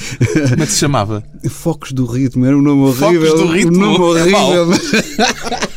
Como 0.50 0.64
é 0.64 0.66
que 0.66 0.72
se 0.72 0.80
chamava? 0.80 1.24
Focos 1.50 1.92
do 1.92 2.06
Ritmo, 2.06 2.46
era 2.46 2.58
um 2.58 2.62
nome 2.62 2.84
horrível. 2.84 3.28
Focos 3.28 3.42
do 3.42 3.48
Ritmo? 3.54 3.78
Um 3.78 3.98
nome 3.98 4.20
é 4.20 4.24
horrível. 4.24 4.68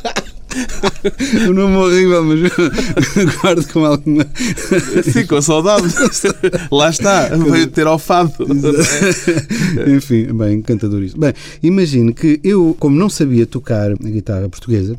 o 1.49 1.53
nome 1.53 1.77
horrível, 1.77 2.25
mas 2.25 2.41
guardo 3.41 3.73
com 3.73 3.85
alguma. 3.85 4.27
Sim, 5.05 5.27
com 5.27 5.41
saudade. 5.41 5.85
Lá 6.71 6.91
está, 6.91 7.29
veio 7.29 7.67
ter 7.69 7.87
ao 7.87 7.99
fado. 7.99 8.33
Enfim, 9.87 10.33
bem, 10.35 10.59
encantador 10.59 11.03
isto. 11.03 11.19
Bem, 11.19 11.33
imagine 11.63 12.13
que 12.13 12.41
eu, 12.43 12.77
como 12.79 12.97
não 12.97 13.09
sabia 13.09 13.47
tocar 13.47 13.93
a 13.93 13.95
guitarra 13.95 14.49
portuguesa, 14.49 14.99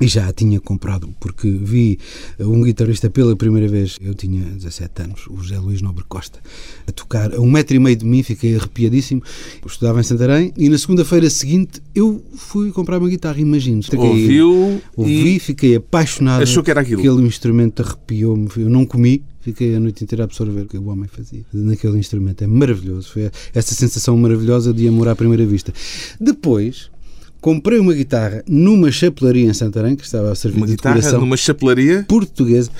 e 0.00 0.06
já 0.06 0.28
a 0.28 0.32
tinha 0.32 0.60
comprado 0.60 1.08
porque 1.18 1.48
vi 1.50 1.98
um 2.38 2.62
guitarrista 2.62 3.08
pela 3.08 3.34
primeira 3.34 3.66
vez, 3.66 3.96
eu 4.00 4.14
tinha 4.14 4.42
17 4.42 5.02
anos, 5.02 5.26
o 5.28 5.36
José 5.38 5.58
Luís 5.58 5.80
Nobre 5.80 6.04
Costa, 6.06 6.38
a 6.86 6.92
tocar 6.92 7.34
a 7.34 7.40
um 7.40 7.50
metro 7.50 7.76
e 7.76 7.78
meio 7.78 7.96
de 7.96 8.04
mim, 8.04 8.22
fiquei 8.22 8.56
arrepiadíssimo. 8.56 9.22
Eu 9.62 9.68
estudava 9.68 10.00
em 10.00 10.02
Santarém 10.02 10.52
e 10.56 10.68
na 10.68 10.76
segunda-feira 10.76 11.28
seguinte 11.30 11.80
eu 11.94 12.22
fui 12.34 12.70
comprar 12.72 12.98
uma 12.98 13.08
guitarra, 13.08 13.40
imagino. 13.40 13.80
Ouviu? 13.96 14.80
Ouvi, 14.96 15.36
e... 15.36 15.38
fiquei 15.38 15.76
apaixonado. 15.76 16.42
Achou 16.42 16.62
que 16.62 16.70
era 16.70 16.80
aquilo? 16.80 17.00
Aquele 17.00 17.26
instrumento 17.26 17.82
arrepiou-me, 17.82 18.48
eu 18.56 18.68
não 18.68 18.84
comi, 18.84 19.22
fiquei 19.40 19.76
a 19.76 19.80
noite 19.80 20.04
inteira 20.04 20.24
a 20.24 20.26
absorver 20.26 20.62
o 20.62 20.66
que 20.66 20.76
o 20.76 20.88
homem 20.88 21.08
fazia 21.08 21.44
naquele 21.52 21.98
instrumento. 21.98 22.42
É 22.42 22.46
maravilhoso. 22.46 23.12
Foi 23.12 23.30
essa 23.54 23.74
sensação 23.74 24.16
maravilhosa 24.16 24.74
de 24.74 24.86
amor 24.88 25.08
à 25.08 25.16
primeira 25.16 25.46
vista. 25.46 25.72
Depois, 26.20 26.90
comprei 27.46 27.78
uma 27.78 27.94
guitarra 27.94 28.42
numa 28.48 28.90
chapelaria 28.90 29.48
em 29.48 29.54
Santarém, 29.54 29.94
que 29.94 30.02
estava 30.02 30.32
a 30.32 30.34
servir 30.34 30.56
uma 30.56 30.66
de 30.66 30.72
guitarra 30.72 30.96
decoração. 30.96 31.20
numa 31.20 31.36
chapelaria? 31.36 32.04
Portuguesa. 32.08 32.72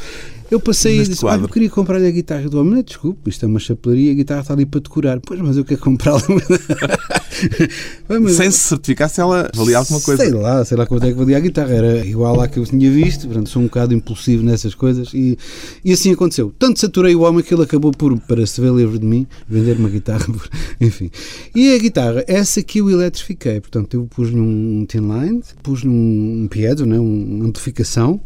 Eu 0.50 0.60
passei 0.60 1.00
e 1.00 1.06
disse, 1.06 1.26
ah, 1.26 1.36
eu 1.36 1.48
queria 1.48 1.68
comprar-lhe 1.68 2.06
a 2.06 2.10
guitarra 2.10 2.48
do 2.48 2.60
homem. 2.60 2.82
Desculpe, 2.82 3.28
isto 3.28 3.44
é 3.44 3.48
uma 3.48 3.58
chapelaria, 3.58 4.12
a 4.12 4.14
guitarra 4.14 4.40
está 4.42 4.54
ali 4.54 4.64
para 4.64 4.80
decorar. 4.80 5.20
Pois, 5.20 5.40
mas 5.40 5.56
eu 5.56 5.64
quero 5.64 5.80
comprá-la. 5.80 6.22
Sem 8.30 8.50
se 8.50 8.58
certificar 8.58 9.10
se 9.10 9.20
ela 9.20 9.50
valia 9.54 9.78
alguma 9.78 10.00
coisa. 10.00 10.22
Sei 10.22 10.32
lá, 10.32 10.64
sei 10.64 10.76
lá 10.76 10.86
quanto 10.86 11.04
é 11.04 11.08
que 11.08 11.18
valia 11.18 11.36
a 11.36 11.40
guitarra. 11.40 11.74
Era 11.74 12.06
igual 12.06 12.40
à 12.40 12.46
que 12.46 12.58
eu 12.58 12.64
tinha 12.64 12.90
visto, 12.90 13.26
portanto 13.26 13.48
sou 13.48 13.62
um 13.62 13.66
bocado 13.66 13.92
impulsivo 13.92 14.44
nessas 14.44 14.74
coisas 14.74 15.12
e, 15.12 15.36
e 15.84 15.92
assim 15.92 16.12
aconteceu. 16.12 16.54
Tanto 16.58 16.78
saturei 16.78 17.16
o 17.16 17.22
homem 17.22 17.42
que 17.42 17.52
ele 17.52 17.64
acabou 17.64 17.90
por, 17.90 18.16
para 18.20 18.46
se 18.46 18.60
ver 18.60 18.72
livre 18.72 18.98
de 18.98 19.06
mim, 19.06 19.26
vender 19.48 19.76
uma 19.76 19.88
guitarra, 19.88 20.26
enfim. 20.80 21.10
E 21.54 21.74
a 21.74 21.78
guitarra, 21.78 22.24
essa 22.28 22.62
que 22.62 22.78
eu 22.78 22.88
eletrifiquei, 22.88 23.60
portanto 23.60 23.94
eu 23.94 24.06
pus-lhe 24.06 24.40
um 24.40 24.86
tin 24.88 25.00
line, 25.00 25.42
pus-lhe 25.62 25.88
um 25.88 26.46
piezo, 26.48 26.86
né, 26.86 26.98
uma 26.98 27.46
amplificação, 27.46 28.20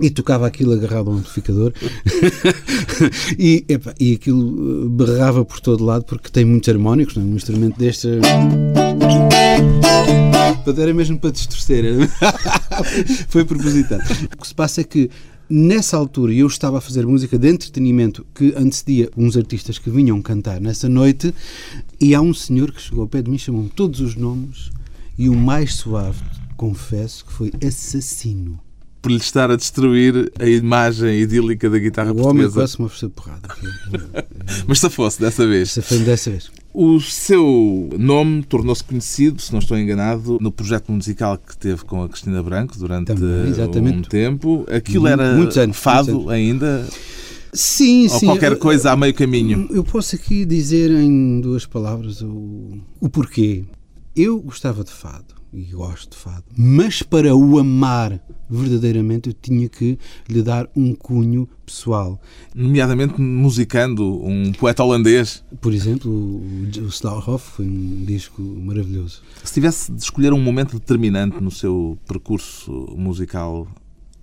e 0.00 0.10
tocava 0.10 0.46
aquilo 0.46 0.72
agarrado 0.72 1.10
ao 1.10 1.16
amplificador. 1.16 1.72
E, 3.38 3.64
epa, 3.68 3.92
e 3.98 4.14
aquilo 4.14 4.84
eh, 4.84 4.88
berrava 4.88 5.44
por 5.44 5.58
todo 5.60 5.84
lado 5.84 6.04
porque 6.04 6.30
tem 6.30 6.44
muitos 6.44 6.68
harmónicos, 6.68 7.16
não 7.16 7.24
é? 7.24 7.26
um 7.26 7.34
instrumento 7.34 7.76
deste 7.76 8.08
era 10.78 10.94
mesmo 10.94 11.18
para 11.18 11.30
distorcer. 11.30 11.84
Foi 13.28 13.44
propositado. 13.44 14.02
O 14.32 14.40
que 14.40 14.46
se 14.46 14.54
passa 14.54 14.80
é 14.80 14.84
que 14.84 15.10
Nessa 15.48 15.98
altura 15.98 16.32
eu 16.32 16.46
estava 16.46 16.78
a 16.78 16.80
fazer 16.80 17.06
música 17.06 17.38
de 17.38 17.48
entretenimento 17.50 18.26
que 18.34 18.54
antecedia 18.56 19.10
uns 19.14 19.36
artistas 19.36 19.78
que 19.78 19.90
vinham 19.90 20.22
cantar 20.22 20.58
nessa 20.58 20.88
noite 20.88 21.34
e 22.00 22.14
há 22.14 22.20
um 22.22 22.32
senhor 22.32 22.72
que 22.72 22.80
chegou 22.80 23.02
ao 23.02 23.08
pé 23.08 23.20
de 23.20 23.30
mim, 23.30 23.36
chamou-me 23.36 23.68
todos 23.68 24.00
os 24.00 24.16
nomes 24.16 24.70
e 25.18 25.28
o 25.28 25.34
mais 25.34 25.74
suave, 25.74 26.24
confesso, 26.56 27.26
que 27.26 27.32
foi 27.32 27.52
assassino 27.62 28.63
por 29.04 29.10
lhe 29.10 29.18
estar 29.18 29.50
a 29.50 29.56
destruir 29.56 30.32
a 30.40 30.48
imagem 30.48 31.20
idílica 31.20 31.68
da 31.68 31.78
guitarra 31.78 32.10
o 32.12 32.14
portuguesa. 32.14 32.38
O 32.38 32.46
homem 32.46 32.54
quase 32.54 32.80
me 32.80 32.86
ofereceu 32.86 33.10
porrada. 33.10 33.48
Mas 34.66 34.78
se 34.78 34.88
fosse 34.88 35.20
dessa 35.20 35.46
vez. 35.46 35.72
Se 35.72 35.82
foi 35.82 35.98
dessa 35.98 36.30
vez. 36.30 36.50
O 36.72 36.98
seu 36.98 37.90
nome 37.98 38.42
tornou-se 38.44 38.82
conhecido, 38.82 39.42
se 39.42 39.52
não 39.52 39.58
estou 39.58 39.78
enganado, 39.78 40.38
no 40.40 40.50
projeto 40.50 40.90
musical 40.90 41.36
que 41.36 41.54
teve 41.54 41.84
com 41.84 42.02
a 42.02 42.08
Cristina 42.08 42.42
Branco 42.42 42.78
durante 42.78 43.08
Também, 43.08 43.92
um 43.92 44.00
tempo. 44.00 44.64
Aquilo 44.74 45.06
era 45.06 45.34
muitos 45.34 45.58
anos, 45.58 45.76
fado 45.76 46.10
muitos 46.10 46.32
anos. 46.32 46.32
ainda? 46.32 46.88
Sim, 47.52 48.04
Ou 48.04 48.18
sim. 48.20 48.26
qualquer 48.26 48.56
coisa 48.56 48.92
a 48.92 48.96
meio 48.96 49.12
caminho? 49.12 49.68
Eu 49.70 49.84
posso 49.84 50.16
aqui 50.16 50.46
dizer 50.46 50.90
em 50.90 51.42
duas 51.42 51.66
palavras 51.66 52.22
o, 52.22 52.78
o 52.98 53.10
porquê. 53.10 53.64
Eu 54.16 54.40
gostava 54.40 54.82
de 54.82 54.90
fado 54.90 55.33
e 55.54 55.62
gosto 55.72 56.10
de 56.10 56.16
fado, 56.16 56.44
mas 56.56 57.02
para 57.02 57.34
o 57.34 57.58
amar 57.58 58.20
verdadeiramente 58.50 59.28
eu 59.28 59.32
tinha 59.32 59.68
que 59.68 59.98
lhe 60.28 60.42
dar 60.42 60.68
um 60.74 60.94
cunho 60.94 61.48
pessoal. 61.64 62.20
Nomeadamente 62.54 63.20
musicando 63.20 64.24
um 64.24 64.52
poeta 64.52 64.82
holandês. 64.82 65.44
Por 65.60 65.72
exemplo, 65.72 66.10
o 66.10 66.88
Slauhoff 66.88 67.52
foi 67.52 67.66
um 67.66 68.04
disco 68.04 68.42
maravilhoso. 68.42 69.22
Se 69.44 69.54
tivesse 69.54 69.92
de 69.92 70.02
escolher 70.02 70.32
um 70.32 70.40
momento 70.40 70.78
determinante 70.78 71.40
no 71.40 71.50
seu 71.50 71.96
percurso 72.06 72.72
musical 72.96 73.68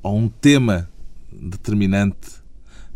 ou 0.04 0.18
um 0.18 0.28
tema 0.28 0.90
determinante 1.32 2.42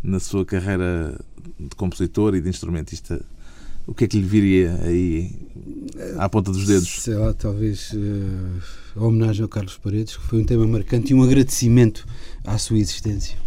na 0.02 0.20
sua 0.20 0.44
carreira 0.44 1.18
de 1.58 1.74
compositor 1.74 2.34
e 2.34 2.40
de 2.40 2.48
instrumentista, 2.48 3.24
o 3.86 3.94
que 3.94 4.04
é 4.04 4.08
que 4.08 4.18
lhe 4.18 4.26
viria 4.26 4.78
aí 4.82 5.30
à 6.18 6.28
ponta 6.28 6.50
dos 6.50 6.66
dedos? 6.66 6.88
Sei 7.02 7.14
lá, 7.14 7.32
talvez 7.32 7.92
uh, 7.92 9.00
a 9.00 9.04
homenagem 9.04 9.42
ao 9.42 9.48
Carlos 9.48 9.78
Paredes, 9.78 10.16
que 10.16 10.22
foi 10.24 10.40
um 10.40 10.44
tema 10.44 10.66
marcante 10.66 11.12
e 11.12 11.14
um 11.14 11.22
agradecimento 11.22 12.06
à 12.44 12.58
sua 12.58 12.78
existência. 12.78 13.45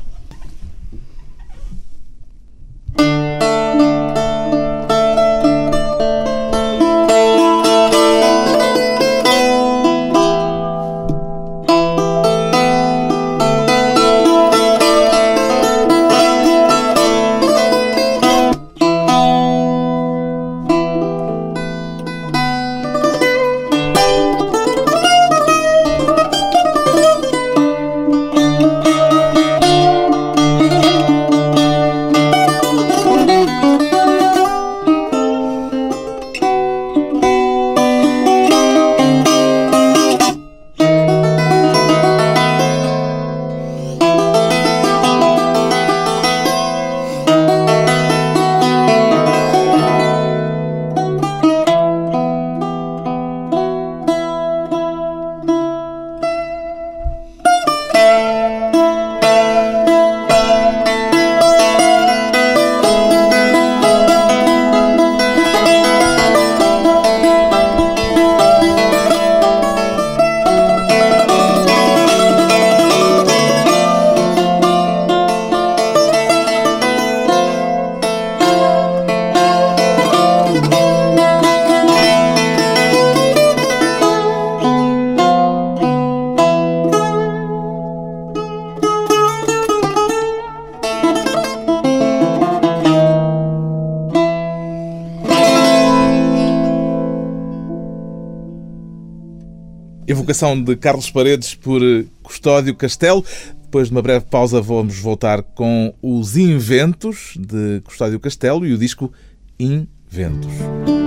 Evocação 100.30 100.62
de 100.62 100.76
Carlos 100.76 101.10
Paredes 101.10 101.56
por 101.56 101.82
Custódio 102.22 102.76
Castelo. 102.76 103.26
Depois 103.64 103.88
de 103.88 103.94
uma 103.94 104.02
breve 104.02 104.26
pausa, 104.26 104.62
vamos 104.62 105.00
voltar 105.00 105.42
com 105.42 105.94
os 106.02 106.38
Inventos 106.38 107.34
de 107.36 107.82
Custódio 107.82 108.20
Castelo 108.20 108.66
e 108.66 108.74
o 108.74 108.78
disco 108.78 109.12
Inventos. 109.60 110.99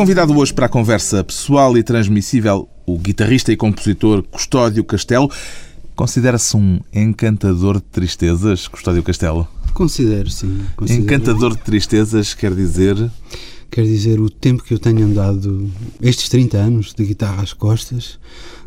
Convidado 0.00 0.34
hoje 0.34 0.54
para 0.54 0.64
a 0.64 0.68
conversa 0.68 1.22
pessoal 1.22 1.76
e 1.76 1.82
transmissível, 1.82 2.66
o 2.86 2.96
guitarrista 2.96 3.52
e 3.52 3.56
compositor 3.56 4.22
Custódio 4.22 4.82
Castelo. 4.82 5.30
Considera-se 5.94 6.56
um 6.56 6.80
encantador 6.90 7.74
de 7.74 7.82
tristezas, 7.82 8.66
Custódio 8.66 9.02
Castelo? 9.02 9.46
Considero, 9.74 10.30
sim. 10.30 10.64
Considero. 10.74 11.04
Encantador 11.04 11.54
de 11.54 11.60
tristezas 11.60 12.32
quer 12.32 12.54
dizer? 12.54 13.10
Quer 13.70 13.84
dizer 13.84 14.18
o 14.20 14.30
tempo 14.30 14.64
que 14.64 14.72
eu 14.72 14.78
tenho 14.78 15.04
andado, 15.04 15.70
estes 16.00 16.30
30 16.30 16.56
anos 16.56 16.94
de 16.94 17.04
guitarra 17.04 17.42
às 17.42 17.52
costas, 17.52 18.18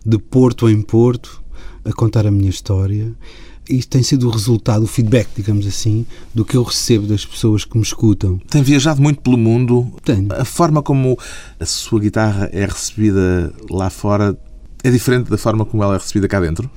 de 0.06 0.20
porto 0.20 0.70
em 0.70 0.84
porto, 0.84 1.42
a 1.84 1.92
contar 1.92 2.28
a 2.28 2.32
minha 2.32 2.52
história 2.52 3.12
isto 3.70 3.90
tem 3.90 4.04
sido 4.04 4.28
o 4.28 4.32
resultado, 4.32 4.84
o 4.84 4.88
feedback, 4.88 5.30
digamos 5.36 5.66
assim, 5.66 6.06
do 6.34 6.44
que 6.44 6.58
eu 6.58 6.64
recebo 6.64 7.08
das 7.08 7.26
pessoas 7.26 7.66
que 7.66 7.78
me 7.78 7.84
escutam. 7.84 8.38
Tem 8.50 8.62
viajado 8.62 9.02
muito 9.02 9.22
pelo 9.22 9.38
mundo. 9.38 9.92
Tenho. 10.04 10.28
A 10.34 10.46
forma 10.46 10.82
como 10.82 11.18
a 11.60 11.66
sua 11.66 12.00
guitarra 12.00 12.50
é 12.52 12.66
recebida 12.66 13.54
lá 13.70 13.90
fora 13.90 14.38
é 14.84 14.92
diferente 14.92 15.30
da 15.30 15.38
forma 15.38 15.64
como 15.66 15.82
ela 15.82 15.96
é 15.96 15.98
recebida 15.98 16.28
cá 16.28 16.42
dentro? 16.42 16.70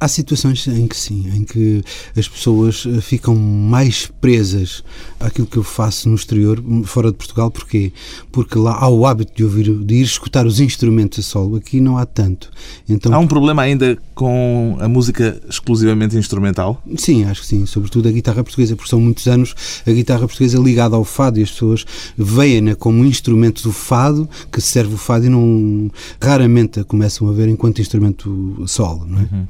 Há 0.00 0.06
situações 0.06 0.66
em 0.68 0.86
que 0.86 0.96
sim, 0.96 1.28
em 1.34 1.44
que 1.44 1.82
as 2.16 2.28
pessoas 2.28 2.86
eh, 2.86 3.00
ficam 3.00 3.34
mais 3.34 4.06
presas 4.20 4.84
àquilo 5.18 5.46
que 5.46 5.56
eu 5.56 5.62
faço 5.62 6.08
no 6.08 6.14
exterior, 6.14 6.62
fora 6.84 7.10
de 7.10 7.16
Portugal. 7.16 7.50
Porquê? 7.50 7.92
Porque 8.30 8.58
lá 8.58 8.76
há 8.78 8.88
o 8.88 9.06
hábito 9.06 9.32
de 9.34 9.44
ouvir, 9.44 9.74
de 9.84 9.94
ir 9.96 10.02
escutar 10.02 10.46
os 10.46 10.60
instrumentos 10.60 11.18
a 11.18 11.22
solo. 11.22 11.56
Aqui 11.56 11.80
não 11.80 11.98
há 11.98 12.06
tanto. 12.06 12.50
Então, 12.88 13.12
há 13.12 13.18
um 13.18 13.26
problema 13.26 13.62
ainda 13.62 13.98
com 14.14 14.76
a 14.80 14.88
música 14.88 15.40
exclusivamente 15.48 16.16
instrumental? 16.16 16.82
Sim, 16.96 17.24
acho 17.24 17.40
que 17.40 17.46
sim. 17.46 17.66
Sobretudo 17.66 18.08
a 18.08 18.12
guitarra 18.12 18.42
portuguesa, 18.44 18.76
porque 18.76 18.90
são 18.90 19.00
muitos 19.00 19.26
anos 19.26 19.54
a 19.86 19.90
guitarra 19.90 20.26
portuguesa 20.26 20.58
ligada 20.58 20.96
ao 20.96 21.04
fado 21.04 21.40
e 21.40 21.42
as 21.42 21.50
pessoas 21.50 21.84
veem-na 22.16 22.74
como 22.74 23.00
um 23.00 23.04
instrumento 23.04 23.62
do 23.62 23.72
fado, 23.72 24.28
que 24.52 24.60
serve 24.60 24.94
o 24.94 24.98
fado 24.98 25.26
e 25.26 25.28
não 25.28 25.90
raramente 26.20 26.80
a 26.80 26.84
começam 26.84 27.28
a 27.28 27.32
ver 27.32 27.48
enquanto 27.48 27.80
instrumento 27.80 28.64
solo, 28.66 29.06
não 29.06 29.18
é? 29.18 29.22
Uhum. 29.22 29.46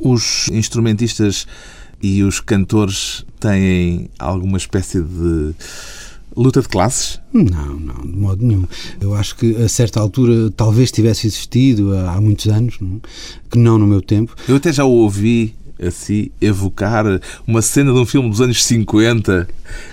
Os 0.00 0.48
instrumentistas 0.48 1.46
e 2.02 2.22
os 2.22 2.40
cantores 2.40 3.24
têm 3.38 4.08
alguma 4.18 4.56
espécie 4.56 5.00
de 5.00 5.54
luta 6.34 6.62
de 6.62 6.68
classes? 6.68 7.20
Não, 7.32 7.78
não, 7.78 8.00
de 8.02 8.16
modo 8.16 8.44
nenhum. 8.44 8.66
Eu 9.00 9.14
acho 9.14 9.36
que 9.36 9.56
a 9.56 9.68
certa 9.68 10.00
altura 10.00 10.50
talvez 10.56 10.90
tivesse 10.90 11.26
existido 11.26 11.96
há 11.96 12.20
muitos 12.20 12.46
anos, 12.48 12.76
não? 12.80 13.00
que 13.50 13.58
não 13.58 13.78
no 13.78 13.86
meu 13.86 14.00
tempo. 14.00 14.34
Eu 14.48 14.56
até 14.56 14.72
já 14.72 14.84
ouvi 14.84 15.54
assim, 15.80 16.30
evocar 16.40 17.04
uma 17.46 17.62
cena 17.62 17.92
de 17.92 17.98
um 17.98 18.06
filme 18.06 18.28
dos 18.28 18.40
anos 18.40 18.62
50 18.64 19.48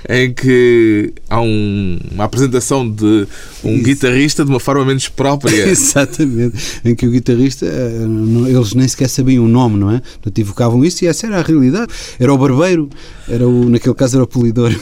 em 0.08 0.34
que 0.34 1.14
há 1.30 1.42
um, 1.42 2.00
uma 2.12 2.24
apresentação 2.24 2.90
de 2.90 3.28
um 3.64 3.74
Isso. 3.74 3.84
guitarrista 3.84 4.46
de 4.46 4.50
uma 4.50 4.60
forma 4.60 4.86
menos 4.86 5.08
própria. 5.10 5.56
Exatamente. 5.68 6.82
Em 6.84 6.96
que 6.96 7.08
o 7.08 7.12
guitarrista, 7.12 7.66
eh, 7.66 8.50
eles 8.50 8.74
nem 8.74 8.88
sequer 8.88 9.10
sabiam 9.10 9.46
o 9.46 9.48
nome, 9.48 9.78
não 9.78 9.92
é? 9.92 10.00
Portanto, 10.00 10.40
evocavam 10.40 10.86
isso 10.86 11.04
e 11.04 11.08
essa 11.08 11.28
era 11.28 11.40
a 11.40 11.42
realidade. 11.42 11.92
Era 12.20 12.34
o 12.34 12.38
barbeiro, 12.38 12.90
era 13.28 13.48
o, 13.48 13.70
naquele 13.70 13.96
caso 13.96 14.18
era 14.18 14.24
o 14.24 14.28
polidor. 14.28 14.72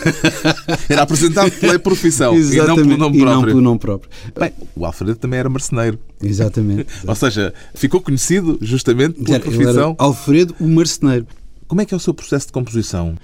Era 0.89 1.01
apresentado 1.01 1.51
pela 1.51 1.79
profissão 1.79 2.35
Exatamente. 2.35 2.93
e 2.93 2.97
não 2.97 2.97
pelo 2.97 2.97
nome 2.97 3.19
próprio. 3.19 3.35
Não 3.35 3.43
pelo 3.43 3.61
nome 3.61 3.79
próprio. 3.79 4.09
Bem, 4.37 4.51
o 4.75 4.85
Alfredo 4.85 5.15
também 5.15 5.39
era 5.39 5.49
marceneiro. 5.49 5.99
Exatamente. 6.21 6.87
Ou 7.07 7.15
seja, 7.15 7.53
ficou 7.73 8.01
conhecido 8.01 8.57
justamente 8.61 9.23
pela 9.23 9.39
profissão. 9.39 9.95
Alfredo, 9.97 10.55
o 10.59 10.67
marceneiro. 10.67 11.27
Como 11.67 11.81
é 11.81 11.85
que 11.85 11.93
é 11.93 11.97
o 11.97 11.99
seu 11.99 12.13
processo 12.13 12.47
de 12.47 12.53
composição? 12.53 13.15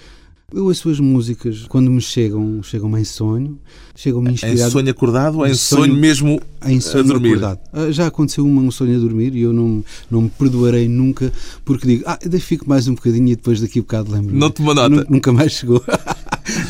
Eu 0.54 0.66
ouço 0.66 0.90
as 0.90 1.00
músicas 1.00 1.66
quando 1.70 1.90
me 1.90 2.02
chegam, 2.02 2.62
chegam-me 2.62 3.00
em 3.00 3.06
sonho, 3.06 3.58
chegam-me 3.96 4.32
inspirado. 4.34 4.62
Em 4.62 4.70
sonho 4.70 4.90
acordado 4.90 5.38
ou 5.38 5.48
em 5.48 5.54
sonho, 5.54 5.84
sonho 5.86 5.96
mesmo 5.96 6.42
em 6.66 6.80
sonho 6.82 7.06
a 7.06 7.08
dormir? 7.08 7.30
Acordado. 7.30 7.60
Ah, 7.72 7.92
já 7.92 8.08
aconteceu 8.08 8.46
uma, 8.46 8.62
um 8.62 8.70
sonho 8.70 8.98
a 8.98 9.00
dormir 9.00 9.34
e 9.34 9.42
eu 9.42 9.54
não, 9.54 9.84
não 10.10 10.24
me 10.24 10.30
perdoarei 10.30 10.90
nunca 10.90 11.32
porque 11.64 11.88
digo, 11.88 12.04
ah, 12.06 12.20
fico 12.40 12.68
mais 12.68 12.88
um 12.88 12.96
bocadinho 12.96 13.30
e 13.30 13.36
depois 13.36 13.62
daqui 13.62 13.80
a 13.80 13.82
bocado 13.82 14.12
lembro. 14.12 14.36
Não 14.36 14.50
tomou 14.50 14.76
nota? 14.76 15.08
Nunca 15.10 15.32
mais 15.32 15.54
chegou. 15.54 15.82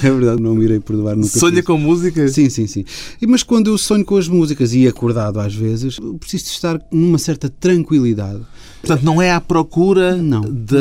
é 0.03 0.11
verdade, 0.11 0.41
não 0.41 0.55
me 0.55 0.63
irei 0.65 0.79
perdoar 0.79 1.15
nunca. 1.15 1.39
Sonha 1.39 1.63
com 1.63 1.77
música? 1.77 2.27
Sim, 2.27 2.49
sim, 2.49 2.67
sim. 2.67 2.85
E, 3.21 3.27
mas 3.27 3.43
quando 3.43 3.67
eu 3.67 3.77
sonho 3.77 4.05
com 4.05 4.17
as 4.17 4.27
músicas 4.27 4.73
e 4.73 4.87
acordado 4.87 5.39
às 5.39 5.53
vezes, 5.53 5.97
preciso 6.19 6.45
de 6.45 6.49
estar 6.51 6.81
numa 6.91 7.17
certa 7.17 7.49
tranquilidade. 7.49 8.41
Portanto, 8.81 9.03
não 9.03 9.21
é 9.21 9.31
à 9.31 9.39
procura 9.39 10.15
não, 10.15 10.41
de 10.41 10.75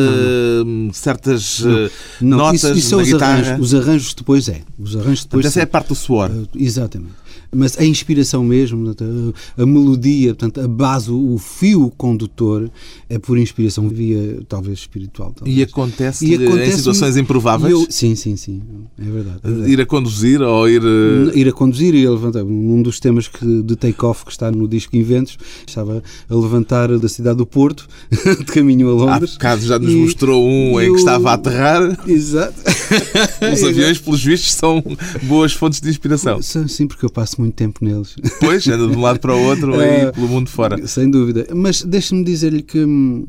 não. 0.64 0.92
certas 0.92 1.60
não. 1.60 1.84
Eh, 1.84 1.90
notas 2.20 2.62
isso, 2.62 2.78
isso 2.78 2.96
da 2.96 3.02
guitarra? 3.02 3.32
Arranjos, 3.32 3.60
os 3.60 3.74
arranjos 3.74 4.14
depois 4.14 4.48
é. 4.48 4.62
Os 4.78 4.96
arranjos 4.96 5.24
depois 5.24 5.46
essa 5.46 5.60
é 5.60 5.62
a 5.64 5.66
parte 5.66 5.88
do 5.88 5.94
suor. 5.94 6.30
Uh, 6.30 6.48
exatamente 6.54 7.20
mas 7.52 7.78
a 7.78 7.84
inspiração 7.84 8.44
mesmo, 8.44 8.90
a, 8.90 9.62
a, 9.62 9.66
melodia, 9.66 10.34
portanto, 10.34 10.60
a 10.60 10.68
base, 10.68 11.10
o 11.10 11.36
fio 11.38 11.92
condutor 11.96 12.70
é 13.08 13.18
por 13.18 13.38
inspiração 13.38 13.88
via 13.88 14.40
talvez 14.48 14.78
espiritual. 14.78 15.32
Talvez. 15.32 15.58
E 15.58 15.62
acontece, 15.62 16.26
e 16.26 16.34
acontece 16.34 16.74
em 16.74 16.76
situações 16.76 17.16
improváveis? 17.16 17.72
Eu, 17.72 17.86
sim, 17.90 18.14
sim, 18.14 18.36
sim, 18.36 18.62
é 18.98 19.04
verdade, 19.04 19.40
é 19.42 19.48
verdade. 19.48 19.72
Ir 19.72 19.80
a 19.80 19.86
conduzir 19.86 20.40
ou 20.40 20.68
ir... 20.68 20.82
Eh, 20.82 21.38
ir 21.38 21.48
a 21.48 21.52
conduzir 21.52 21.94
e 21.94 22.06
a 22.06 22.10
levantar. 22.10 22.44
Um 22.44 22.82
dos 22.82 23.00
temas 23.00 23.26
que, 23.26 23.62
de 23.62 23.76
take-off 23.76 24.24
que 24.24 24.30
está 24.30 24.50
no 24.50 24.68
disco 24.68 24.96
Inventos, 24.96 25.36
estava 25.66 26.02
a 26.28 26.34
levantar 26.34 26.96
da 26.98 27.08
cidade 27.08 27.38
do 27.38 27.46
Porto, 27.46 27.88
de 28.10 28.44
caminho 28.44 28.88
a 28.90 28.92
Londres. 28.92 29.32
Há 29.32 29.34
bocado 29.34 29.62
já 29.62 29.78
nos 29.78 29.92
e, 29.92 29.96
mostrou 29.96 30.46
um 30.46 30.80
em 30.80 30.92
que 30.92 30.98
estava 30.98 31.30
a 31.30 31.34
aterrar. 31.34 31.98
Exato. 32.06 32.54
Os 33.52 33.64
aviões, 33.64 33.98
pelos 33.98 34.22
vistos, 34.22 34.52
são 34.52 34.82
boas 35.22 35.52
fontes 35.52 35.80
de 35.80 35.88
inspiração. 35.88 36.40
Sim, 36.42 36.86
porque 36.86 37.04
eu 37.04 37.10
passo 37.10 37.39
muito 37.40 37.54
tempo 37.54 37.84
neles. 37.84 38.16
Pois, 38.38 38.66
anda 38.68 38.86
de 38.86 38.96
um 38.96 39.00
lado 39.00 39.18
para 39.18 39.34
o 39.34 39.42
outro 39.42 39.74
e 39.74 39.84
é, 40.06 40.12
pelo 40.12 40.28
mundo 40.28 40.48
fora. 40.48 40.86
Sem 40.86 41.10
dúvida. 41.10 41.46
Mas 41.54 41.82
deixe-me 41.82 42.22
dizer-lhe 42.24 42.62
que 42.62 42.84
hum, 42.84 43.26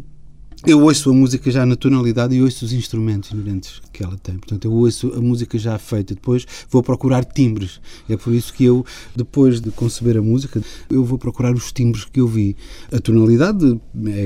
eu 0.66 0.82
ouço 0.84 1.10
a 1.10 1.14
música 1.14 1.50
já 1.50 1.66
na 1.66 1.76
tonalidade 1.76 2.36
e 2.36 2.42
ouço 2.42 2.66
os 2.66 2.74
instrumentos 2.74 3.32
inerentes 3.32 3.82
que 3.92 4.04
ela 4.04 4.18
tem. 4.22 4.36
Portanto, 4.36 4.66
eu 4.66 4.72
ouço 4.72 5.12
a 5.16 5.22
música 5.22 5.58
já 5.58 5.78
feita. 5.78 6.14
Depois 6.14 6.46
vou 6.70 6.84
procurar 6.84 7.26
timbres. 7.26 7.80
É 8.08 8.16
por 8.16 8.34
isso 8.34 8.54
que 8.54 8.64
eu, 8.64 8.86
depois 9.16 9.60
de 9.60 9.72
conceber 9.72 10.18
a 10.18 10.22
música, 10.22 10.62
eu 10.90 11.04
vou 11.04 11.18
procurar 11.18 11.54
os 11.54 11.72
timbres 11.72 12.06
que 12.06 12.20
eu 12.20 12.28
vi. 12.28 12.56
A 12.92 13.00
tonalidade, 13.00 13.80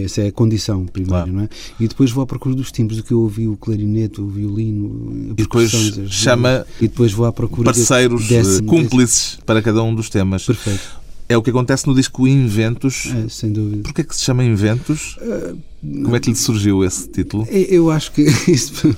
essa 0.04 0.22
é 0.22 0.28
a 0.28 0.32
condição 0.32 0.86
primária, 0.86 1.32
claro. 1.32 1.34
não 1.34 1.44
é? 1.44 1.50
E 1.80 1.88
depois 1.88 2.12
vou 2.12 2.24
à 2.24 2.28
procura 2.28 2.56
dos 2.56 2.72
timbres, 2.72 2.98
do 2.98 3.04
que 3.04 3.14
eu 3.14 3.22
ouvi, 3.22 3.48
o 3.48 3.56
clarinete, 3.56 4.20
o 4.20 4.28
violino, 4.28 5.30
a 5.30 5.32
E 5.32 5.36
depois 5.36 5.72
chama 6.10 6.66
e 6.82 6.88
depois 6.88 7.14
vou 7.14 7.26
à 7.26 7.32
procura 7.32 7.66
parceiros, 7.66 8.28
desse, 8.28 8.62
cúmplices 8.64 9.36
desse... 9.36 9.44
para 9.44 9.62
cada 9.62 9.82
um 9.84 9.96
dos 9.96 10.10
temas. 10.10 10.46
Perfeito. 10.46 11.05
É 11.28 11.36
o 11.36 11.42
que 11.42 11.50
acontece 11.50 11.88
no 11.88 11.96
disco 11.96 12.28
Inventos. 12.28 13.08
É, 13.08 13.30
sem 13.30 13.52
dúvida. 13.52 13.84
Porquê 13.84 14.02
é 14.02 14.04
que 14.04 14.16
se 14.16 14.24
chama 14.24 14.44
Inventos? 14.44 15.18
Uh, 15.18 15.58
Como 16.04 16.16
é 16.16 16.20
que 16.20 16.30
lhe 16.30 16.36
surgiu 16.36 16.84
esse 16.84 17.10
título? 17.10 17.48
É, 17.50 17.62
eu 17.62 17.90
acho 17.90 18.12
que 18.12 18.22
isso 18.48 18.96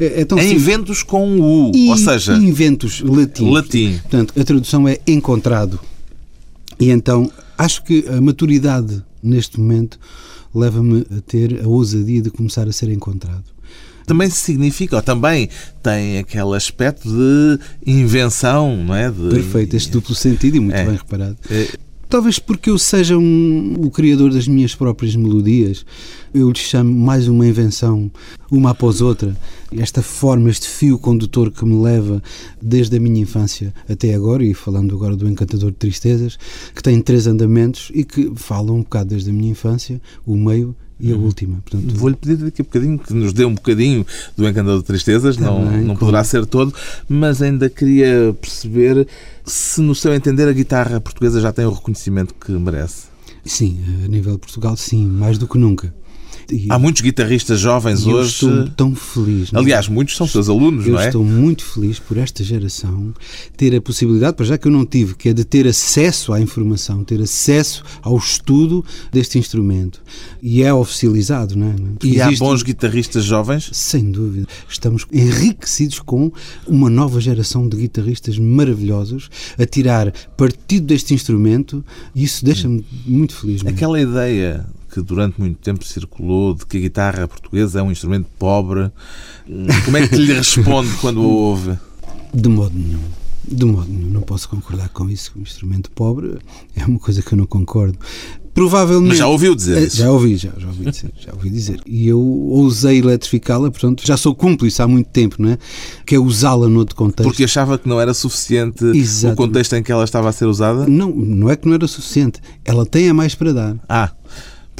é, 0.00 0.22
é 0.22 0.24
tão 0.24 0.38
é 0.38 0.46
Inventos 0.48 1.02
com 1.02 1.38
U, 1.38 1.70
ou 1.88 1.96
seja... 1.96 2.34
Inventos, 2.34 3.00
latim. 3.00 3.50
Latim. 3.50 3.98
Portanto, 3.98 4.34
a 4.38 4.44
tradução 4.44 4.88
é 4.88 4.98
encontrado. 5.06 5.78
E 6.78 6.90
então, 6.90 7.30
acho 7.56 7.84
que 7.84 8.04
a 8.08 8.20
maturidade, 8.20 9.04
neste 9.22 9.60
momento, 9.60 9.98
leva-me 10.52 11.06
a 11.16 11.20
ter 11.20 11.62
a 11.62 11.68
ousadia 11.68 12.20
de 12.20 12.30
começar 12.30 12.66
a 12.66 12.72
ser 12.72 12.90
encontrado 12.90 13.44
também 14.10 14.28
significa, 14.28 14.96
ou 14.96 15.02
também 15.02 15.48
tem 15.80 16.18
aquele 16.18 16.56
aspecto 16.56 17.08
de 17.08 17.60
invenção, 17.86 18.76
não 18.76 18.92
é? 18.92 19.08
De... 19.08 19.28
Perfeito, 19.28 19.76
este 19.76 19.92
duplo 19.92 20.16
sentido 20.16 20.56
e 20.56 20.60
muito 20.60 20.74
é. 20.74 20.84
bem 20.84 20.96
reparado. 20.96 21.36
É. 21.48 21.68
Talvez 22.08 22.40
porque 22.40 22.70
eu 22.70 22.76
seja 22.76 23.16
um, 23.16 23.76
o 23.78 23.88
criador 23.88 24.32
das 24.32 24.48
minhas 24.48 24.74
próprias 24.74 25.14
melodias, 25.14 25.86
eu 26.34 26.50
lhe 26.50 26.58
chamo 26.58 26.92
mais 26.92 27.28
uma 27.28 27.46
invenção, 27.46 28.10
uma 28.50 28.70
após 28.70 29.00
outra. 29.00 29.36
Esta 29.78 30.02
forma, 30.02 30.50
este 30.50 30.66
fio 30.66 30.98
condutor 30.98 31.52
que 31.52 31.64
me 31.64 31.80
leva 31.80 32.20
desde 32.60 32.96
a 32.96 33.00
minha 33.00 33.20
infância 33.20 33.72
até 33.88 34.12
agora, 34.12 34.44
e 34.44 34.52
falando 34.54 34.92
agora 34.92 35.14
do 35.14 35.28
Encantador 35.28 35.70
de 35.70 35.76
Tristezas, 35.76 36.36
que 36.74 36.82
tem 36.82 37.00
três 37.00 37.28
andamentos 37.28 37.92
e 37.94 38.02
que 38.02 38.32
fala 38.34 38.72
um 38.72 38.80
bocado 38.80 39.10
desde 39.10 39.30
a 39.30 39.32
minha 39.32 39.52
infância, 39.52 40.02
o 40.26 40.36
meio 40.36 40.74
e 41.00 41.12
a 41.12 41.16
última. 41.16 41.60
Portanto, 41.64 41.94
Vou-lhe 41.94 42.16
pedir 42.16 42.36
daqui 42.36 42.62
a 42.62 42.64
bocadinho 42.64 42.98
que 42.98 43.12
nos 43.14 43.32
dê 43.32 43.44
um 43.44 43.54
bocadinho 43.54 44.06
do 44.36 44.46
Encantador 44.48 44.80
de 44.80 44.84
Tristezas, 44.84 45.36
não, 45.36 45.64
não 45.82 45.96
poderá 45.96 46.22
ser 46.22 46.44
todo, 46.46 46.74
mas 47.08 47.40
ainda 47.40 47.68
queria 47.70 48.36
perceber 48.40 49.06
se, 49.44 49.80
no 49.80 49.94
seu 49.94 50.12
entender, 50.12 50.48
a 50.48 50.52
guitarra 50.52 51.00
portuguesa 51.00 51.40
já 51.40 51.52
tem 51.52 51.64
o 51.64 51.72
reconhecimento 51.72 52.34
que 52.34 52.52
merece. 52.52 53.10
Sim, 53.44 53.80
a 54.04 54.08
nível 54.08 54.34
de 54.34 54.38
Portugal, 54.38 54.76
sim, 54.76 55.06
mais 55.06 55.38
do 55.38 55.48
que 55.48 55.58
nunca. 55.58 55.92
Há 56.68 56.78
muitos 56.78 57.02
guitarristas 57.02 57.60
jovens 57.60 58.06
eu 58.06 58.14
hoje. 58.14 58.30
Estou 58.30 58.68
tão 58.70 58.94
feliz. 58.94 59.50
Aliás, 59.54 59.88
muitos 59.88 60.16
são 60.16 60.26
seus 60.26 60.48
alunos, 60.48 60.86
eu 60.86 60.94
não 60.94 61.00
é? 61.00 61.06
Estou 61.06 61.24
muito 61.24 61.64
feliz 61.64 61.98
por 61.98 62.16
esta 62.16 62.42
geração 62.42 63.12
ter 63.56 63.74
a 63.74 63.80
possibilidade, 63.80 64.36
para 64.36 64.46
já 64.46 64.58
que 64.58 64.66
eu 64.66 64.72
não 64.72 64.84
tive, 64.84 65.14
que 65.14 65.28
é 65.28 65.32
de 65.32 65.44
ter 65.44 65.66
acesso 65.66 66.32
à 66.32 66.40
informação, 66.40 67.04
ter 67.04 67.20
acesso 67.20 67.82
ao 68.02 68.16
estudo 68.16 68.84
deste 69.12 69.38
instrumento. 69.38 70.02
E 70.42 70.62
é 70.62 70.72
oficializado, 70.72 71.56
não 71.56 71.68
é? 71.68 71.74
E 72.02 72.16
Existe... 72.16 72.22
há 72.22 72.38
bons 72.38 72.62
guitarristas 72.62 73.24
jovens? 73.24 73.70
Sem 73.72 74.10
dúvida. 74.10 74.46
Estamos 74.68 75.06
enriquecidos 75.12 76.00
com 76.00 76.32
uma 76.66 76.90
nova 76.90 77.20
geração 77.20 77.68
de 77.68 77.76
guitarristas 77.76 78.38
maravilhosos 78.38 79.28
a 79.58 79.66
tirar 79.66 80.12
partido 80.36 80.86
deste 80.86 81.14
instrumento 81.14 81.84
e 82.14 82.24
isso 82.24 82.44
deixa-me 82.44 82.84
muito 83.06 83.34
feliz. 83.34 83.62
Mesmo. 83.62 83.76
Aquela 83.76 84.00
ideia 84.00 84.66
que 84.92 85.00
durante 85.00 85.40
muito 85.40 85.58
tempo 85.58 85.84
circulou 85.84 86.54
de 86.54 86.66
que 86.66 86.76
a 86.76 86.80
guitarra 86.80 87.28
portuguesa 87.28 87.80
é 87.80 87.82
um 87.82 87.90
instrumento 87.90 88.26
pobre. 88.38 88.90
Como 89.84 89.96
é 89.96 90.08
que 90.08 90.16
lhe 90.16 90.32
responde 90.32 90.90
quando 91.00 91.20
o 91.20 91.28
ouve? 91.28 91.78
De 92.34 92.48
modo 92.48 92.76
nenhum. 92.76 93.00
De 93.46 93.64
modo 93.64 93.88
nenhum. 93.88 94.10
Não 94.10 94.20
posso 94.20 94.48
concordar 94.48 94.88
com 94.90 95.08
isso. 95.08 95.32
Um 95.36 95.42
instrumento 95.42 95.90
pobre 95.90 96.38
é 96.76 96.84
uma 96.84 96.98
coisa 96.98 97.22
que 97.22 97.32
eu 97.32 97.38
não 97.38 97.46
concordo. 97.46 97.98
Provavelmente. 98.52 99.10
Mas 99.10 99.18
já 99.18 99.28
ouviu 99.28 99.54
dizer 99.54 99.78
eh, 99.78 99.84
isso? 99.84 99.96
Já 99.96 100.10
ouvi, 100.10 100.36
já, 100.36 100.50
já 100.58 100.66
ouvi 100.66 100.90
dizer, 100.90 101.12
já 101.18 101.32
ouvi 101.32 101.50
dizer. 101.50 101.80
E 101.86 102.08
eu 102.08 102.20
ousei 102.20 102.98
eletrificá-la, 102.98 103.70
portanto, 103.70 104.04
já 104.04 104.16
sou 104.16 104.34
cúmplice 104.34 104.82
há 104.82 104.88
muito 104.88 105.08
tempo, 105.08 105.36
não 105.38 105.50
é? 105.50 105.58
Que 106.04 106.16
é 106.16 106.18
usá-la 106.18 106.68
noutro 106.68 106.96
contexto. 106.96 107.28
Porque 107.28 107.44
achava 107.44 107.78
que 107.78 107.88
não 107.88 108.00
era 108.00 108.12
suficiente 108.12 108.84
Exatamente. 108.84 109.34
o 109.34 109.36
contexto 109.36 109.76
em 109.76 109.82
que 109.82 109.92
ela 109.92 110.04
estava 110.04 110.28
a 110.28 110.32
ser 110.32 110.46
usada? 110.46 110.86
Não, 110.86 111.10
não 111.10 111.48
é 111.48 111.56
que 111.56 111.66
não 111.66 111.74
era 111.74 111.86
suficiente. 111.86 112.40
Ela 112.64 112.84
tem 112.84 113.08
a 113.08 113.14
mais 113.14 113.34
para 113.34 113.52
dar. 113.52 113.76
Ah. 113.88 114.10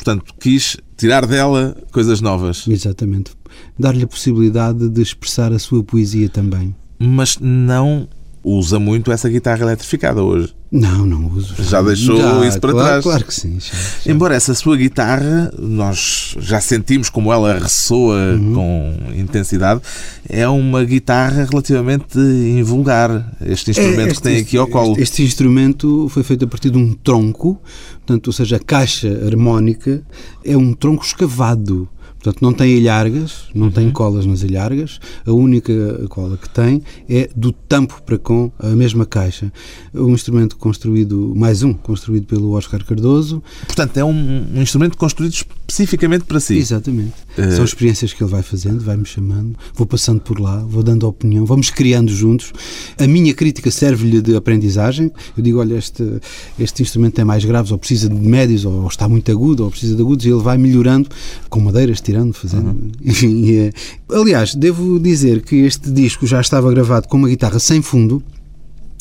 Portanto, 0.02 0.32
quis 0.40 0.78
tirar 0.96 1.26
dela 1.26 1.76
coisas 1.92 2.22
novas. 2.22 2.66
Exatamente. 2.66 3.32
Dar-lhe 3.78 4.02
a 4.02 4.06
possibilidade 4.06 4.88
de 4.88 5.02
expressar 5.02 5.52
a 5.52 5.58
sua 5.58 5.84
poesia 5.84 6.30
também. 6.30 6.74
Mas 6.98 7.36
não 7.38 8.08
usa 8.42 8.79
muito 8.79 9.12
essa 9.12 9.29
guitarra 9.29 9.62
eletrificada 9.62 10.22
hoje. 10.22 10.55
Não, 10.72 11.05
não 11.05 11.26
uso. 11.26 11.55
Já 11.62 11.83
deixou 11.83 12.16
já, 12.16 12.46
isso 12.46 12.61
para 12.61 12.70
claro, 12.70 12.88
trás. 12.88 13.03
Claro 13.03 13.24
que 13.24 13.35
sim. 13.35 13.59
Já, 13.59 13.72
já. 14.05 14.12
Embora 14.12 14.37
essa 14.37 14.55
sua 14.55 14.76
guitarra, 14.76 15.53
nós 15.59 16.37
já 16.38 16.61
sentimos 16.61 17.11
como 17.11 17.33
ela 17.33 17.59
ressoa 17.59 18.35
uhum. 18.35 18.55
com 18.55 18.96
intensidade, 19.16 19.81
é 20.29 20.48
uma 20.48 20.85
guitarra 20.85 21.44
relativamente 21.50 22.18
invulgar. 22.18 23.33
Este 23.44 23.72
instrumento 23.72 24.00
é, 24.00 24.07
este, 24.07 24.16
que 24.16 24.22
tem 24.22 24.37
aqui 24.38 24.57
ao 24.57 24.68
colo. 24.68 24.92
Este, 24.92 25.03
este, 25.03 25.22
instrumento 25.24 26.09
foi 26.09 26.22
feito 26.22 26.44
a 26.44 26.48
partir 26.48 26.70
de 26.70 26.79
um 26.79 26.94
tronco, 26.94 27.61
portanto, 28.07 28.29
ou 28.29 28.33
seja, 28.33 28.57
a 28.57 28.61
caixa 28.61 29.09
harmónica 29.26 30.03
é 30.44 30.57
um 30.57 30.72
tronco 30.72 31.05
escavado. 31.05 31.88
Portanto, 32.22 32.42
não 32.42 32.52
tem 32.52 32.76
ilhargas, 32.76 33.44
não 33.54 33.66
uhum. 33.66 33.72
tem 33.72 33.90
colas 33.90 34.26
nas 34.26 34.42
ilhargas. 34.42 35.00
A 35.26 35.33
única 35.33 35.72
cola 36.11 36.37
que 36.37 36.50
tem 36.50 36.83
é 37.09 37.30
do 37.35 37.50
tampo 37.50 38.02
para 38.04 38.18
com 38.18 38.52
a 38.59 38.68
mesma 38.68 39.06
caixa. 39.06 39.50
Um 39.94 40.11
instrumento 40.11 40.56
construído, 40.59 41.33
mais 41.35 41.62
um, 41.62 41.72
construído 41.72 42.26
pelo 42.26 42.52
Oscar 42.52 42.85
Cardoso. 42.85 43.42
Portanto, 43.66 43.96
é 43.96 44.04
um, 44.04 44.46
um 44.54 44.61
instrumento 44.61 44.98
construído 44.98 45.33
especificamente 45.33 46.24
para 46.24 46.38
si. 46.40 46.59
Exatamente. 46.59 47.14
Uh... 47.38 47.52
São 47.52 47.64
experiências 47.64 48.12
que 48.12 48.22
ele 48.22 48.30
vai 48.30 48.42
fazendo, 48.42 48.80
vai-me 48.80 49.06
chamando, 49.06 49.56
vou 49.74 49.87
passando 49.87 50.20
por 50.20 50.38
lá, 50.38 50.59
vou 50.59 50.83
dando 50.83 51.09
opinião, 51.09 51.46
vamos 51.46 51.70
criando 51.70 52.12
juntos. 52.12 52.52
A 52.98 53.06
minha 53.06 53.33
crítica 53.33 53.70
serve-lhe 53.70 54.20
de 54.20 54.37
aprendizagem. 54.37 55.11
Eu 55.35 55.42
digo, 55.42 55.59
olha, 55.59 55.76
este, 55.76 56.20
este 56.59 56.83
instrumento 56.83 57.14
tem 57.14 57.24
mais 57.24 57.46
graves, 57.46 57.72
ou 57.72 57.78
precisa 57.78 58.11
de 58.11 58.14
médios, 58.14 58.66
ou 58.66 58.87
está 58.87 59.09
muito 59.09 59.30
agudo, 59.33 59.64
ou 59.64 59.70
precisa 59.70 59.96
de 59.96 60.02
agudos, 60.02 60.26
e 60.26 60.28
ele 60.28 60.42
vai 60.42 60.59
melhorando 60.59 61.09
com 61.48 61.61
madeiras, 61.61 62.00
tirando, 62.11 62.35
fazendo. 62.35 62.68
Uhum. 62.68 62.90
Enfim, 63.05 63.53
é... 63.53 63.73
aliás, 64.12 64.55
devo 64.55 64.99
dizer 64.99 65.42
que 65.42 65.57
este 65.57 65.90
disco 65.90 66.27
já 66.27 66.40
estava 66.40 66.70
gravado 66.70 67.09
com 67.09 67.16
uma 67.16 67.29
guitarra 67.29 67.59
sem 67.59 67.81
fundo 67.81 68.23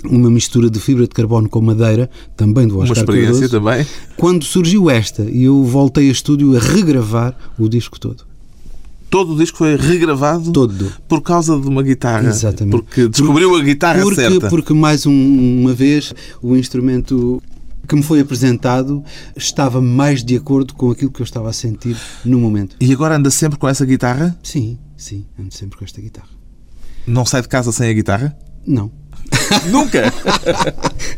uma 0.06 0.30
mistura 0.30 0.70
de 0.70 0.80
fibra 0.80 1.04
de 1.04 1.10
carbono 1.10 1.50
com 1.50 1.60
madeira, 1.60 2.10
também 2.38 2.66
do 2.66 2.78
Oscar 2.78 2.88
Uma 2.88 3.02
experiência 3.02 3.50
Cardoso, 3.50 3.60
também. 3.60 3.88
Quando 4.16 4.46
surgiu 4.46 4.90
esta, 4.90 5.24
eu 5.24 5.62
voltei 5.66 6.08
a 6.08 6.12
estúdio 6.12 6.56
a 6.56 6.60
regravar 6.60 7.36
o 7.58 7.68
disco 7.68 8.00
todo. 8.00 8.24
Todo 9.10 9.34
o 9.34 9.38
disco 9.38 9.58
foi 9.58 9.76
regravado 9.76 10.54
todo. 10.54 10.90
por 11.06 11.22
causa 11.22 11.60
de 11.60 11.68
uma 11.68 11.84
guitarra. 11.84 12.30
Exatamente. 12.30 12.72
Porque 12.72 13.10
descobriu 13.10 13.56
a 13.58 13.62
guitarra 13.62 14.02
porque, 14.04 14.22
certa. 14.22 14.50
Porque, 14.50 14.74
mais 14.74 15.06
um, 15.06 15.60
uma 15.60 15.74
vez, 15.74 16.14
o 16.42 16.56
instrumento 16.56 17.44
que 17.90 17.96
me 17.96 18.04
foi 18.04 18.20
apresentado 18.20 19.04
estava 19.36 19.82
mais 19.82 20.24
de 20.24 20.38
acordo 20.38 20.76
com 20.76 20.92
aquilo 20.92 21.12
que 21.12 21.22
eu 21.22 21.24
estava 21.24 21.50
a 21.50 21.54
sentir 21.54 21.98
no 22.24 22.40
momento. 22.40 22.76
E 22.80 22.94
agora 22.94 23.16
anda 23.16 23.32
sempre 23.32 23.58
com 23.58 23.68
essa 23.68 23.84
guitarra? 23.84 24.38
Sim, 24.44 24.78
sim, 24.96 25.26
ando 25.38 25.52
sempre 25.52 25.78
com 25.78 25.84
esta 25.84 26.00
guitarra. 26.00 26.30
Não 27.08 27.26
sai 27.26 27.42
de 27.42 27.48
casa 27.48 27.72
sem 27.72 27.90
a 27.90 27.94
guitarra? 27.94 28.38
Não. 28.66 28.92
Nunca! 29.70 30.00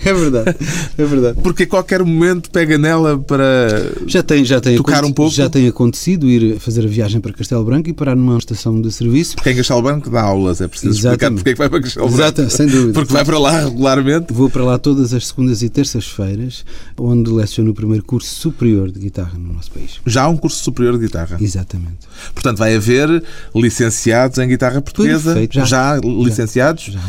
é 0.03 0.13
verdade, 0.13 0.55
é 0.97 1.05
verdade. 1.05 1.39
Porque 1.41 1.63
a 1.63 1.67
qualquer 1.67 2.03
momento 2.03 2.49
pega 2.49 2.77
nela 2.77 3.17
para 3.17 3.91
já 4.05 4.23
tem, 4.23 4.43
já 4.45 4.59
tem 4.59 4.75
tocar 4.77 5.03
um 5.03 5.11
pouco. 5.11 5.33
Já 5.33 5.49
tem 5.49 5.67
acontecido 5.67 6.27
ir 6.29 6.59
fazer 6.59 6.83
a 6.85 6.87
viagem 6.87 7.21
para 7.21 7.33
Castelo 7.33 7.63
Branco 7.63 7.89
e 7.89 7.93
parar 7.93 8.15
numa 8.15 8.37
estação 8.37 8.81
de 8.81 8.91
serviço. 8.91 9.35
Porque 9.35 9.51
em 9.51 9.55
Castelo 9.55 9.81
Branco 9.81 10.09
dá 10.09 10.21
aulas, 10.21 10.61
é 10.61 10.67
preciso 10.67 10.93
Exatamente. 10.93 11.13
explicar 11.13 11.31
porque 11.35 11.49
é 11.49 11.53
que 11.53 11.59
vai 11.59 11.69
para 11.69 11.81
Castelo 11.81 12.07
Branco. 12.07 12.21
Exato, 12.21 12.49
sem 12.49 12.67
dúvida. 12.67 12.93
Porque 12.93 13.13
vai 13.13 13.25
para 13.25 13.39
lá 13.39 13.59
regularmente. 13.61 14.33
Vou 14.33 14.49
para 14.49 14.63
lá 14.63 14.77
todas 14.77 15.13
as 15.13 15.27
segundas 15.27 15.61
e 15.61 15.69
terças-feiras, 15.69 16.65
onde 16.97 17.29
leciono 17.29 17.71
o 17.71 17.73
primeiro 17.73 18.03
curso 18.03 18.33
superior 18.33 18.91
de 18.91 18.99
guitarra 18.99 19.37
no 19.37 19.53
nosso 19.53 19.71
país. 19.71 19.99
Já 20.05 20.23
há 20.23 20.29
um 20.29 20.37
curso 20.37 20.63
superior 20.63 20.97
de 20.97 21.05
guitarra? 21.05 21.37
Exatamente. 21.39 22.07
Portanto, 22.33 22.57
vai 22.57 22.75
haver 22.75 23.23
licenciados 23.55 24.37
em 24.37 24.47
guitarra 24.47 24.81
portuguesa? 24.81 25.33
Perfeito. 25.33 25.53
Já, 25.55 25.65
já 25.65 25.97
licenciados? 25.97 26.85
Já. 26.85 26.99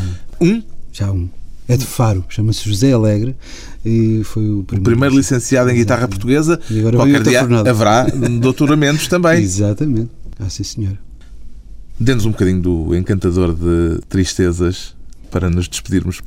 Um? 0.41 0.61
Já 0.93 1.11
um. 1.11 1.27
É 1.67 1.75
de 1.75 1.85
Faro, 1.85 2.23
chama-se 2.29 2.67
José 2.67 2.91
Alegre 2.91 3.35
e 3.85 4.21
foi 4.25 4.43
o 4.43 4.63
primeiro, 4.63 4.81
o 4.81 4.83
primeiro 4.83 5.15
licenciado 5.15 5.69
em 5.69 5.75
guitarra 5.75 6.07
portuguesa. 6.07 6.59
E 6.69 6.79
agora 6.79 6.97
Qualquer 6.97 7.23
dia 7.23 7.41
haverá 7.41 8.05
doutoramentos 8.39 9.07
também. 9.07 9.41
Exatamente. 9.41 10.11
Ah, 10.39 10.49
sim, 10.49 10.63
senhora. 10.63 10.99
Dê-nos 11.99 12.25
um 12.25 12.31
bocadinho 12.31 12.61
do 12.61 12.95
encantador 12.95 13.53
de 13.55 14.01
tristezas 14.09 14.93
para 15.31 15.49
nos 15.49 15.67
despedirmos. 15.67 16.21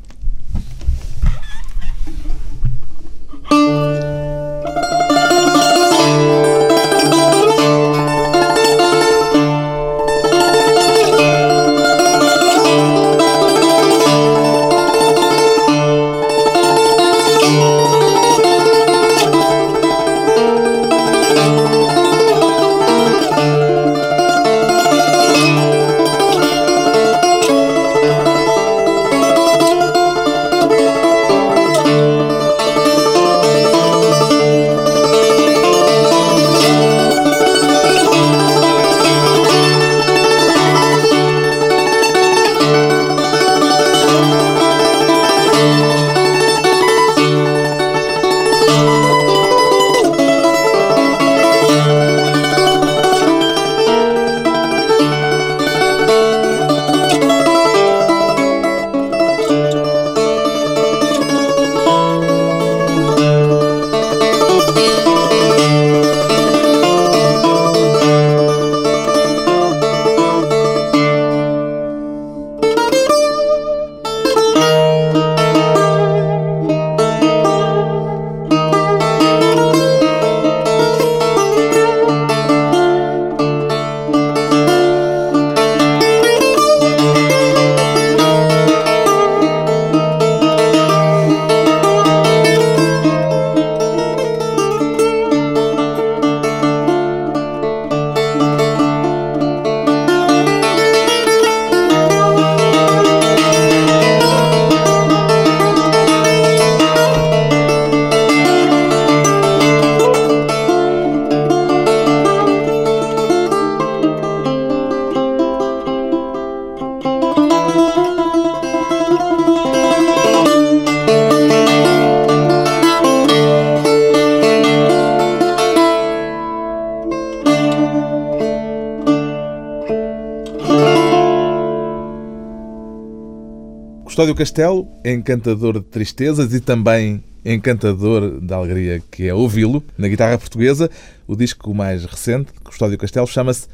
Custódio 134.17 134.35
Castelo, 134.35 134.89
encantador 135.05 135.75
de 135.75 135.83
tristezas 135.83 136.55
e 136.55 136.59
também 136.59 137.23
encantador 137.45 138.41
de 138.41 138.55
alegria 138.55 139.03
que 139.11 139.29
é 139.29 139.35
ouvi-lo 139.35 139.85
na 139.99 140.09
guitarra 140.09 140.39
portuguesa. 140.39 140.91
O 141.29 141.37
disco 141.37 141.75
mais 141.75 142.03
recente, 142.07 142.51
Custódio 142.64 142.97
Castelo, 142.97 143.27
chama-se 143.27 143.69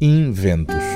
Inventos. 0.00 0.93